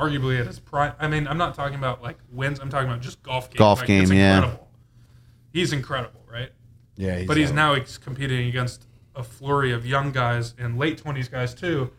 [0.00, 0.94] arguably at his prime.
[0.98, 2.58] I mean, I'm not talking about like wins.
[2.58, 3.58] I'm talking about just golf game.
[3.58, 4.56] Golf Like, game, it's yeah.
[5.52, 6.50] He's incredible, right?
[6.96, 11.30] Yeah, but he's now ex- competing against a flurry of young guys and late 20s
[11.30, 11.90] guys too,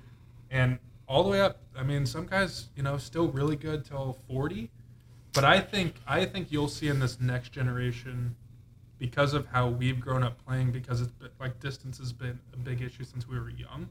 [0.50, 1.58] and all the way up.
[1.78, 4.70] I mean, some guys, you know, still really good till 40.
[5.34, 8.36] But I think I think you'll see in this next generation,
[8.98, 12.58] because of how we've grown up playing, because it's been, like distance has been a
[12.58, 13.90] big issue since we were young,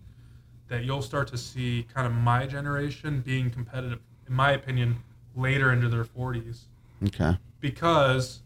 [0.71, 4.97] that you'll start to see kind of my generation being competitive, in my opinion,
[5.37, 6.63] later into their 40s
[7.07, 7.37] Okay.
[7.61, 8.41] because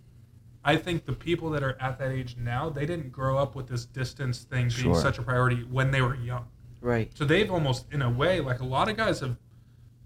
[0.65, 3.69] I think the people that are at that age now, they didn't grow up with
[3.69, 6.47] this distance thing being such a priority when they were young.
[6.81, 7.11] Right.
[7.15, 9.37] So they've almost, in a way, like a lot of guys have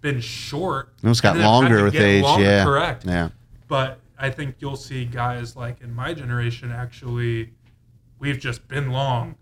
[0.01, 0.93] been short.
[1.03, 2.23] Almost got and then have had longer with get age.
[2.23, 2.63] longer, yeah.
[2.65, 3.05] correct.
[3.05, 3.29] Yeah.
[3.69, 7.53] But I think you'll see guys like in my generation actually,
[8.19, 9.35] we've just been long,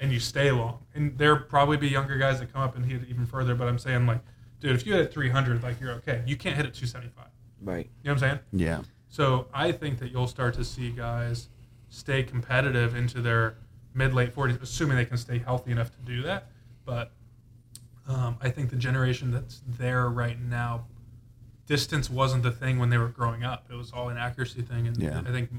[0.00, 0.84] and you stay long.
[0.94, 3.54] And there probably be younger guys that come up and hit it even further.
[3.54, 4.20] But I'm saying like,
[4.60, 6.22] dude, if you hit 300, like you're okay.
[6.26, 7.26] You can't hit it 275.
[7.62, 7.86] Right.
[8.02, 8.40] You know what I'm saying?
[8.52, 8.82] Yeah.
[9.08, 11.48] So I think that you'll start to see guys
[11.88, 13.56] stay competitive into their
[13.94, 16.50] mid late 40s, assuming they can stay healthy enough to do that.
[16.84, 17.12] But
[18.06, 20.86] um, I think the generation that's there right now,
[21.66, 23.66] distance wasn't the thing when they were growing up.
[23.70, 25.22] It was all an accuracy thing, and Yeah.
[25.26, 25.50] I think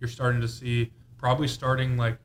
[0.00, 2.18] you're starting to see probably starting like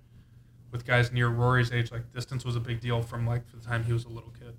[0.72, 3.84] with guys near Rory's age, like distance was a big deal from like the time
[3.84, 4.55] he was a little kid.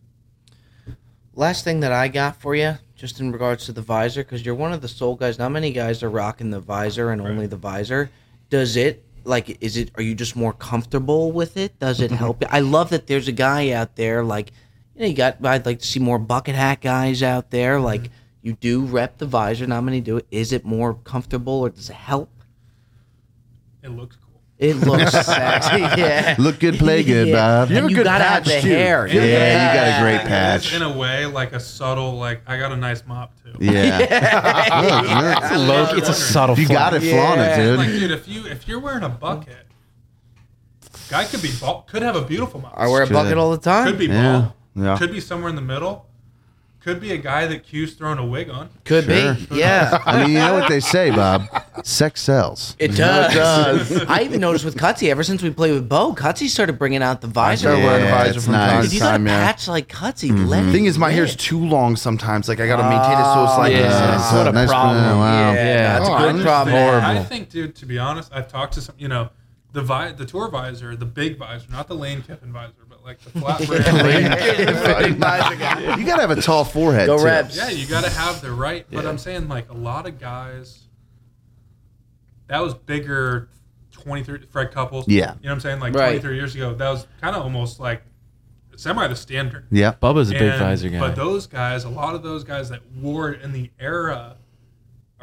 [1.35, 4.55] Last thing that I got for you, just in regards to the visor, because you're
[4.55, 5.39] one of the sole guys.
[5.39, 8.11] Not many guys are rocking the visor and only the visor.
[8.49, 9.63] Does it like?
[9.63, 9.91] Is it?
[9.97, 11.79] Are you just more comfortable with it?
[11.79, 12.43] Does it help?
[12.51, 14.53] I love that there's a guy out there like,
[14.95, 15.45] you know, you got.
[15.45, 17.77] I'd like to see more bucket hat guys out there.
[17.77, 17.85] Mm-hmm.
[17.85, 19.67] Like you do rep the visor.
[19.67, 20.27] Not many do it.
[20.31, 22.31] Is it more comfortable or does it help?
[23.83, 24.26] It looks cool.
[24.59, 25.81] It looks sexy.
[25.81, 26.35] Yeah.
[26.39, 27.69] Look good, play good, Bob.
[27.69, 28.69] You have And a you good gotta have patch, the too.
[28.69, 29.07] hair.
[29.07, 29.23] Yeah,
[29.73, 30.75] you got a great patch.
[30.75, 33.53] in a way like a subtle like I got a nice mop too.
[33.61, 33.99] Yeah.
[34.83, 35.69] Look, look.
[35.93, 36.59] Low, it's a subtle.
[36.59, 37.05] You got flex.
[37.05, 37.59] to flaunt Yeah.
[37.61, 38.01] it, Like, dude.
[38.01, 39.67] dude, if you if you're wearing a bucket,
[41.11, 42.73] guy could be bald, could have a beautiful mop.
[42.77, 43.13] I wear a Should.
[43.13, 43.87] bucket all the time.
[43.87, 44.33] Could be Yeah.
[44.41, 44.53] bald.
[44.87, 44.99] Yeah.
[44.99, 46.07] Could be somewhere in the middle.
[46.87, 48.69] Could be a guy that Q's throwing a wig on.
[48.85, 49.35] Could Sure.
[49.35, 49.49] be.
[49.57, 50.01] Yeah.
[50.07, 51.43] I mean, you know what they say, Bob?
[51.83, 52.77] Sex sells.
[52.79, 54.05] It does.
[54.09, 57.21] I even noticed with Cutsy, ever since we played with Beau, Cutsy started bringing out
[57.23, 57.71] the visor.
[57.71, 58.71] started wearing a Yeah, visor it's from nice.
[58.71, 59.45] time If to you got a time, yeah.
[59.53, 60.47] patch like Cutsy, mm-hmm.
[60.47, 61.17] let it Thing is, my rip.
[61.17, 62.49] hair's too long sometimes.
[62.49, 63.79] Like I gotta maintain it so it's oh, like yeah.
[63.93, 64.33] Uh, this.
[64.33, 64.97] What a nice problem.
[65.19, 65.53] Wow.
[65.53, 65.99] Yeah, Yeah.
[65.99, 66.75] that's Oh, a I good I problem.
[66.77, 67.75] think- I think, dude.
[67.75, 68.95] To be honest, I've talked to some.
[68.97, 69.31] You know,
[69.73, 73.21] the vi- the tour visor, the big visor, not the Lane Kiffin visor, but like
[73.21, 75.99] the flat brim.
[75.99, 77.07] You got to have a tall forehead.
[77.07, 77.25] Go too.
[77.25, 77.57] Rebs.
[77.57, 78.87] Yeah, you got to have the right.
[78.91, 80.83] But I'm saying like a lot of guys.
[82.49, 83.49] That was bigger,
[83.93, 85.09] 23 Fred Couples.
[85.09, 85.35] Yeah.
[85.41, 85.81] you know what I'm saying.
[85.81, 86.11] Like Right.
[86.21, 88.03] 23 years ago, that was kind of almost like
[88.77, 89.67] semi the standard.
[89.73, 89.95] Yeah.
[90.01, 91.01] Bubba's a big And- visor guy.
[91.01, 94.37] But those guys, a lot of those guys that wore it in the era,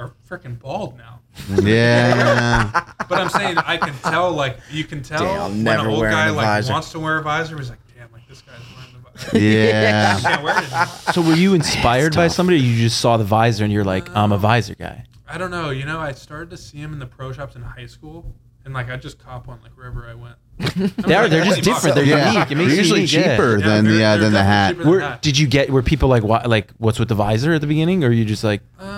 [0.03, 1.19] are freaking bald now.
[1.61, 2.69] Yeah.
[3.09, 5.99] But I'm saying I can tell, like you can tell Damn, when never an old
[6.01, 6.73] wearing guy a like visor.
[6.73, 7.57] wants to wear a visor.
[7.57, 9.37] He's like, damn, like this guy's wearing the visor.
[9.39, 10.19] Yeah.
[10.21, 10.85] Can't wear it anymore.
[10.87, 12.57] so were you inspired by somebody?
[12.59, 15.05] Or you just saw the visor and you're like, I'm a visor guy.
[15.27, 15.69] I don't know.
[15.71, 18.35] You know, I started to see him in the pro shops in high school,
[18.65, 20.35] and like I just cop one like wherever I went.
[20.97, 21.95] They're, they're just different.
[21.95, 22.31] They're Yeah.
[22.31, 22.51] unique.
[22.51, 23.35] It They're makes you usually unique, yeah.
[23.35, 24.69] cheaper Yeah, than they're- the uh, they're than the definitely hat.
[24.69, 25.21] cheaper than Were, that.
[25.23, 25.69] did you get?
[25.71, 28.43] Were people like, what, like, what's with the visor at the beginning, or you just
[28.43, 28.89] like, Um,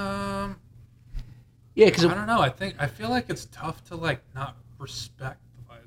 [1.76, 2.40] Yeah, because I don't know.
[2.42, 5.40] I think I feel like it's tough to like not respect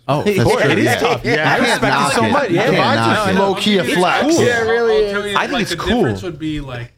[0.07, 0.71] oh, That's course, true.
[0.73, 0.95] it is Yeah.
[0.97, 1.25] tough.
[1.25, 2.33] Yeah, I can't respect it so it.
[2.33, 2.49] much.
[2.51, 3.35] You Yeah, can't Mine's knock just.
[3.35, 4.25] No, low I'll key a you- flex.
[4.25, 5.13] I'll- Yeah, it really I'll is.
[5.13, 5.95] tell you, I think like, it's the cool.
[5.97, 6.93] difference would be like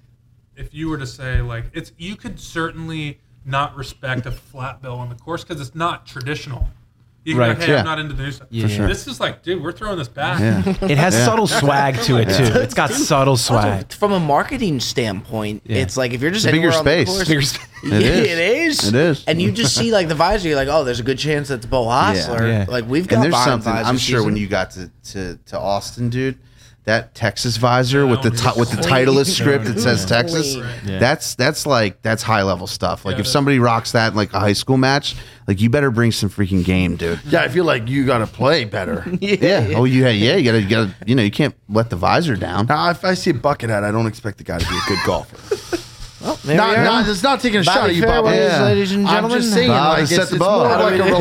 [0.56, 4.94] if you were to say like it's you could certainly not respect a flat bill
[4.96, 6.68] on the course because it's not traditional.
[7.22, 7.78] You can Right, go, hey, yeah.
[7.80, 8.48] I'm not into the new stuff.
[8.50, 8.62] Yeah.
[8.66, 8.86] For sure.
[8.88, 10.40] This is like, dude, we're throwing this back.
[10.40, 10.60] Yeah.
[10.90, 11.26] It has Yeah.
[11.26, 12.58] subtle swag to it too.
[12.60, 13.84] It's got subtle swag.
[13.84, 15.78] Also, from a marketing standpoint, Yeah.
[15.78, 17.08] it's like if you're just It's a bigger anywhere on the space.
[17.16, 18.28] course- Bigger sp- Yeah, It is.
[18.28, 18.88] it is.
[18.88, 19.24] It is.
[19.26, 21.66] And you just see like the visor, you're like, oh, there's a good chance that's
[21.66, 22.40] Beau Hossler.
[22.48, 22.64] Yeah.
[22.68, 26.08] Like we've got And there's something I'm sure when you got to, to, to Austin,
[26.08, 26.38] dude,
[26.90, 28.76] that Texas visor with the ti- with the.
[28.90, 30.98] Titleist script that says Texas, Yeah.
[30.98, 33.04] that's that's like that's high level stuff.
[33.04, 35.14] Like Yeah, if somebody rocks that in like a high school match,
[35.46, 37.20] like you better bring some freaking game, dude.
[37.26, 39.04] Yeah, I feel like you gotta play better.
[39.20, 39.74] Yeah.
[39.76, 40.34] Oh, you yeah.
[40.36, 42.66] You gotta you gotta you know you can't let the visor down.
[42.66, 44.88] Now, if I see a bucket hat, I don't expect the guy to be a
[44.88, 45.76] good golfer.
[46.22, 46.84] Well, there not, are.
[46.84, 48.26] not, it's not taking a shot at you, Bob.
[48.26, 48.62] fairways, Yeah.
[48.64, 49.38] ladies and I'm gentlemen.
[49.40, 50.64] just saying, Bob like, has it's, set the it's ball.
[50.66, 51.04] more of like a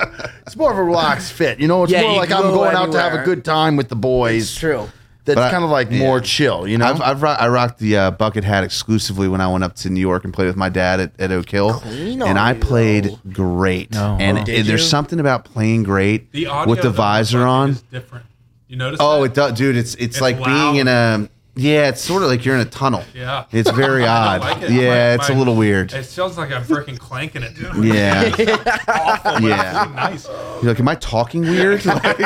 [0.00, 0.25] relaxed.
[0.46, 1.58] It's more of a relaxed fit.
[1.60, 3.24] You know, it's Yeah, more you like I'm go going out to have a anywhere.
[3.24, 4.42] good time with the boys.
[4.44, 4.88] It's true.
[5.24, 5.98] That's But I- kind of like yeah.
[5.98, 6.68] more chill.
[6.68, 9.64] You know, I've, I've rock, I rocked the uh, bucket hat exclusively when I went
[9.64, 12.38] up to New York and played with my dad at, at Oak Hill, Clean and
[12.38, 13.88] I you, played great.
[13.96, 17.38] Oh, and it- Did there's something about playing great The audio with the of visor
[17.38, 17.70] bucket on.
[17.70, 18.26] is different.
[18.68, 18.98] You notice?
[19.02, 19.30] Oh, that?
[19.30, 19.76] it does, dude.
[19.76, 21.88] It's, it's It's like being in a yeah.
[21.88, 23.02] It's sort of like you're in a tunnel.
[23.14, 23.44] Yeah.
[23.50, 24.40] it's very odd.
[24.42, 24.70] like it.
[24.70, 25.92] Yeah, My- it's a little weird.
[25.92, 27.84] It sounds like I'm freaking clanking it, dude.
[27.84, 28.22] Yeah,
[28.88, 29.82] Awful, Yeah.
[29.82, 30.28] it's really nice.
[30.62, 31.84] you're like, am I talking weird?
[31.84, 32.16] Like-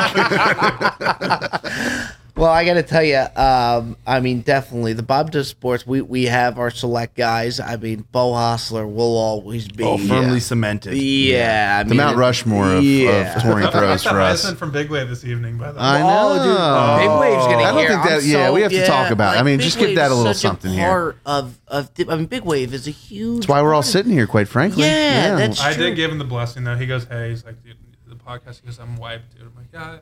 [2.36, 5.86] Well, I got to tell you, um, I mean, definitely the Bob Does Sports.
[5.86, 7.60] We we have our select guys.
[7.60, 10.38] I mean, Beau Hossler will always be oh, firmly yeah.
[10.38, 10.94] cemented.
[10.94, 13.36] Yeah, I the mean, Mount Rushmore of, yeah.
[13.36, 14.44] of touring throws for us.
[14.44, 15.84] Heisman from Big Wave this evening, by the way.
[15.84, 16.08] I know.
[16.08, 17.88] Oh, dude, Big Wave's gonna I don't hear.
[17.88, 19.40] think that- I'm yeah, so- we have to talk about it.
[19.40, 20.86] I mean, Big just give that a little such something here.
[20.88, 23.40] part Of of I mean, Big Wave is a huge.
[23.42, 24.82] That's why we're all sitting here, quite frankly.
[24.84, 25.84] Yeah, that's I true.
[25.86, 26.76] did give him the blessing though.
[26.76, 27.76] He goes, "Hey, he's like dude,
[28.06, 29.98] the podcast." He goes, "I'm wiped, dude." I'm like, "Yeah."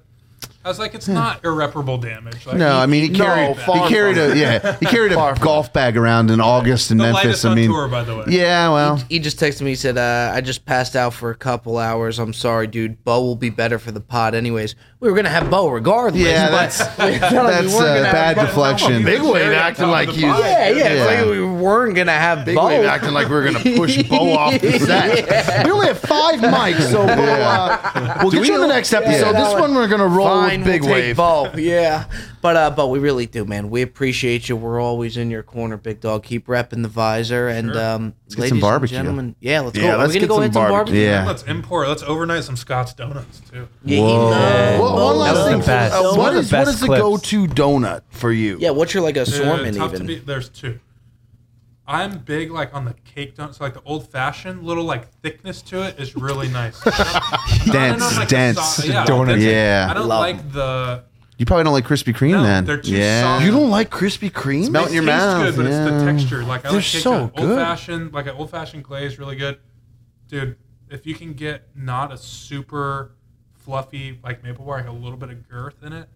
[0.64, 3.56] I was like, "It's not irreparable damage." Like, No, he- I mean he he carried
[3.56, 3.88] knows he that.
[3.88, 7.24] carried a yeah he carried a golf bag around in August in the Memphis.
[7.24, 8.24] lightest I on mean, tour, by the way.
[8.28, 9.70] yeah, well, He just texted me.
[9.70, 12.18] He said, uh, "I just passed out for a couple hours.
[12.18, 13.02] I'm sorry, dude.
[13.04, 14.74] Beau will be better for the pod, anyways.
[15.00, 16.20] We were gonna have Beau regardless.
[16.20, 19.04] yeah, but that's we that's uh, bad deflection.
[19.04, 20.38] Big Wave acting like of the he's.
[20.38, 20.70] Yeah, yeah.
[20.70, 21.04] It's Yeah.
[21.22, 22.66] like we weren't gonna have Big Beau.
[22.66, 25.64] Wave acting like we were gonna push Beau off the set.
[25.64, 29.32] We only have five mics, so Beau, uh, we'll get you in the next episode.
[29.36, 29.44] Yeah.
[29.44, 31.16] This one we're gonna roll Fine, with Big we'll take Wave.
[31.16, 31.52] Beau.
[31.54, 32.04] Yeah,
[32.40, 33.70] but uh, but we really do, man.
[33.70, 34.56] We appreciate you.
[34.56, 36.22] We're always in your corner, big dog.
[36.24, 38.96] Keep repping the visor, and um, get ladies some barbecue.
[38.96, 39.94] and gentlemen, yeah, let's Yeah, go.
[39.94, 40.76] Are let's we gonna get go some hit some barbecue.
[40.76, 41.00] barbecue?
[41.00, 41.26] Yeah.
[41.26, 41.88] Let's import.
[41.88, 43.68] Let's overnight some Scott's donuts too.
[43.84, 44.30] Yeah, you Whoa.
[44.30, 45.60] know, Well, one last was thing.
[45.60, 45.94] the best.
[45.94, 47.02] uh, One what of the is what best is the clips.
[47.02, 48.56] go-to donut for you?
[48.60, 50.00] Yeah, what's your like Uh, assortment tough even?
[50.00, 50.18] to be.
[50.20, 50.80] There's two.
[51.90, 53.54] I'm big like on the cake donut.
[53.54, 56.78] So like the old fashioned little like thickness to it is really nice.
[57.64, 59.26] Dense, a dense so- yeah, donut.
[59.28, 59.52] that's it.
[59.52, 59.86] Yeah.
[59.90, 61.04] I don't Love like the.
[61.38, 62.64] You probably don't like Krispy Kreme No, then.
[62.64, 63.44] they're too yeah, soft.
[63.44, 64.70] You don't like Krispy Kreme?
[64.70, 65.44] Melt in It your tastes mouth.
[65.44, 65.84] good, but it's yeah.
[65.84, 66.42] the texture.
[66.44, 67.36] Like I They're like cake so donut.
[67.36, 67.44] good.
[67.50, 69.58] Old fashioned, like an old fashioned glaze, really good.
[70.28, 70.56] Dude,
[70.90, 73.12] if you can get not a super
[73.54, 76.08] fluffy like maple bar, like a little bit of girth in it,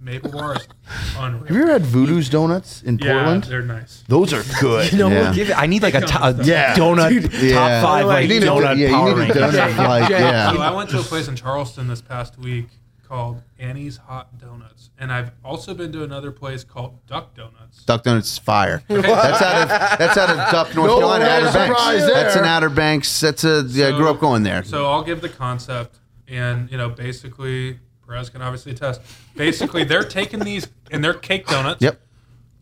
[0.00, 0.66] maple bar is
[1.18, 1.44] unreal.
[1.44, 3.44] Have you ever had Voodoo's donuts in yeah, Portland?
[3.44, 4.04] they're nice.
[4.08, 4.90] Those are good.
[4.90, 5.34] You know, Yeah.
[5.34, 6.74] give it, I need like a, to- a Yeah.
[6.76, 7.52] donut Yeah.
[7.54, 9.42] top five like You need a- donut yeah, you power need a ranking.
[9.42, 10.52] donut like yeah.
[10.52, 12.68] So I went to a place in Charleston this past week
[13.12, 17.84] called Annie's Hot Donuts, and I've also been to another place called Duck Donuts.
[17.84, 18.82] Duck Donuts is fire.
[18.88, 21.66] That's out of that's out of Duck, North No Carolina, real Outer Banks.
[21.78, 22.42] surprise That's there.
[22.42, 23.20] an Outer Banks.
[23.20, 23.88] That's a yeah.
[23.88, 24.62] I grew up going there.
[24.64, 29.02] So I'll give the concept, and you know, basically, Perez can obviously attest.
[29.36, 31.82] Basically, they're taking these and they're cake donuts.
[31.82, 32.00] Yep.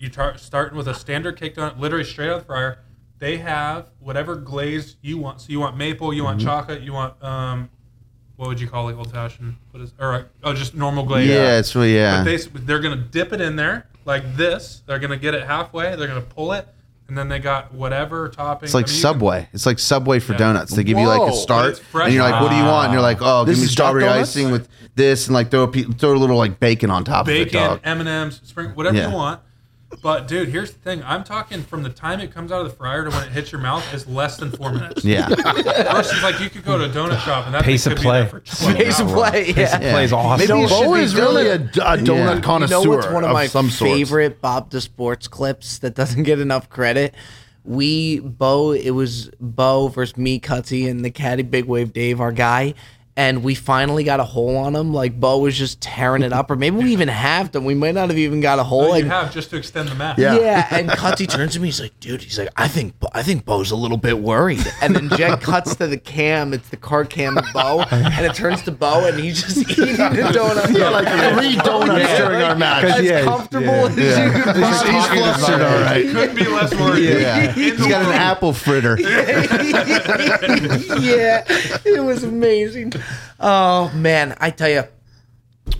[0.00, 2.80] You tar- starting with a standard cake donut, literally straight out of the fryer.
[3.18, 5.42] They have whatever glaze you want.
[5.42, 6.26] So you want maple, you Mm-hmm.
[6.26, 7.70] want chocolate, you want um,
[8.40, 9.54] what would you call it, old fashioned?
[9.70, 11.28] What is or uh, oh, just normal glaze.
[11.28, 12.24] Yeah, it's really yeah.
[12.24, 14.82] But they they're gonna dip it in there like this.
[14.86, 15.94] They're gonna get it halfway.
[15.94, 16.66] They're gonna pull it,
[17.06, 18.64] and then they got whatever topping.
[18.64, 19.48] It's like I mean, you can- Subway.
[19.52, 20.38] It's like Subway for Yeah.
[20.38, 20.74] donuts.
[20.74, 23.02] They give you like a start, and you're like, "What do you want?" And you're
[23.02, 26.14] like, "Oh, This give me strawberry icing with this, and like throw a pe- throw
[26.14, 27.78] a little like bacon on top of it, bacon.
[27.84, 29.10] M and M's, spring, whatever Yeah.
[29.10, 29.40] you want.
[30.02, 31.02] But dude, here's the thing.
[31.04, 33.50] I'm talking from the time it comes out of the fryer to when it hits
[33.50, 35.04] your mouth is less than four minutes.
[35.04, 37.98] Yeah, Versus like you could go to a donut shop and that Pace thing of
[37.98, 38.20] could play.
[38.22, 39.30] Be there for 12 Pace of hours.
[39.30, 39.80] play, yeah.
[39.80, 39.92] Yeah.
[39.92, 40.46] Plays awesome.
[40.48, 42.34] Maybe you should Beau be is really a, a donut Yeah.
[42.36, 43.90] You connoisseur know what's one of, my some sort.
[43.90, 47.14] favorite Bob Does Sports clips that doesn't get enough credit?
[47.64, 52.32] We Beau, it was Beau versus me, Cutsy, and the caddy Big Wave Dave, our
[52.32, 52.74] guy.
[53.20, 54.94] And we finally got a hole on him.
[54.94, 57.66] Like Beau was just tearing it up, or maybe we even halved him.
[57.66, 58.88] We might not have even got a hole.
[58.88, 60.16] Well, you and- have just to extend the match.
[60.18, 60.38] Yeah.
[60.38, 61.68] yeah, and Cutsy turns to me.
[61.68, 64.96] He's like, "Dude," he's like, "I think I think Beau's a little bit worried." And
[64.96, 66.54] then Jet cuts to the cam.
[66.54, 69.96] It's the card cam of Beau, and it turns to Beau, and he's just eating
[69.96, 70.74] the donut.
[70.78, 72.16] Yeah, like three donuts Yeah.
[72.18, 72.84] during our match.
[72.84, 73.90] as yeah, comfortable yeah.
[73.90, 76.06] as you could he's, he's flustered, all right.
[76.10, 77.04] Couldn't be less worried.
[77.20, 78.96] Yeah, he's got an apple fritter.
[81.00, 81.44] yeah,
[81.84, 82.92] it was amazing.
[83.40, 84.82] Oh man, I tell you,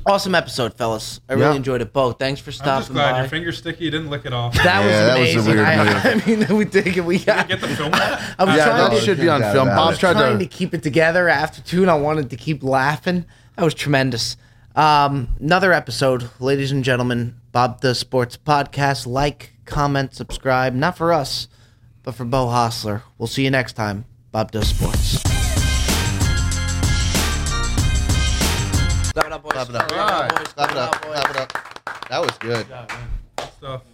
[0.06, 1.20] awesome episode, fellas.
[1.28, 1.54] I really Yeah.
[1.56, 1.92] enjoyed it.
[1.92, 3.18] Beau, thanks for I'm just stopping glad by.
[3.20, 3.84] your finger's sticky.
[3.84, 4.54] You didn't lick it off.
[4.54, 5.54] that was Yeah, that was a amazing.
[5.54, 6.10] weird I.
[6.10, 6.14] I
[6.48, 7.04] mean, we did it.
[7.04, 7.48] We got.
[7.48, 7.90] Get the film.
[7.94, 9.68] I was Yeah, trying that to should be on film.
[9.68, 10.00] about Bob's it.
[10.00, 10.44] tried trying to.
[10.44, 13.26] to keep it together after two, and I wanted to keep laughing.
[13.56, 14.36] That was tremendous.
[14.74, 17.36] Um, another episode, ladies and gentlemen.
[17.52, 19.06] Bob Does Sports Podcast.
[19.06, 20.72] Like, comment, subscribe.
[20.72, 21.48] Not for us,
[22.04, 23.02] but for Beau Hossler.
[23.18, 24.04] We'll see you next time.
[24.30, 25.29] Bob does sports.
[29.66, 29.92] Clap it up, boys.
[29.92, 30.32] Clap it up.
[30.54, 31.12] Clap it up, boys.
[31.12, 31.52] Clap it up.
[31.52, 32.08] Clap it.
[32.08, 32.66] That was good.
[33.58, 33.82] Stuff.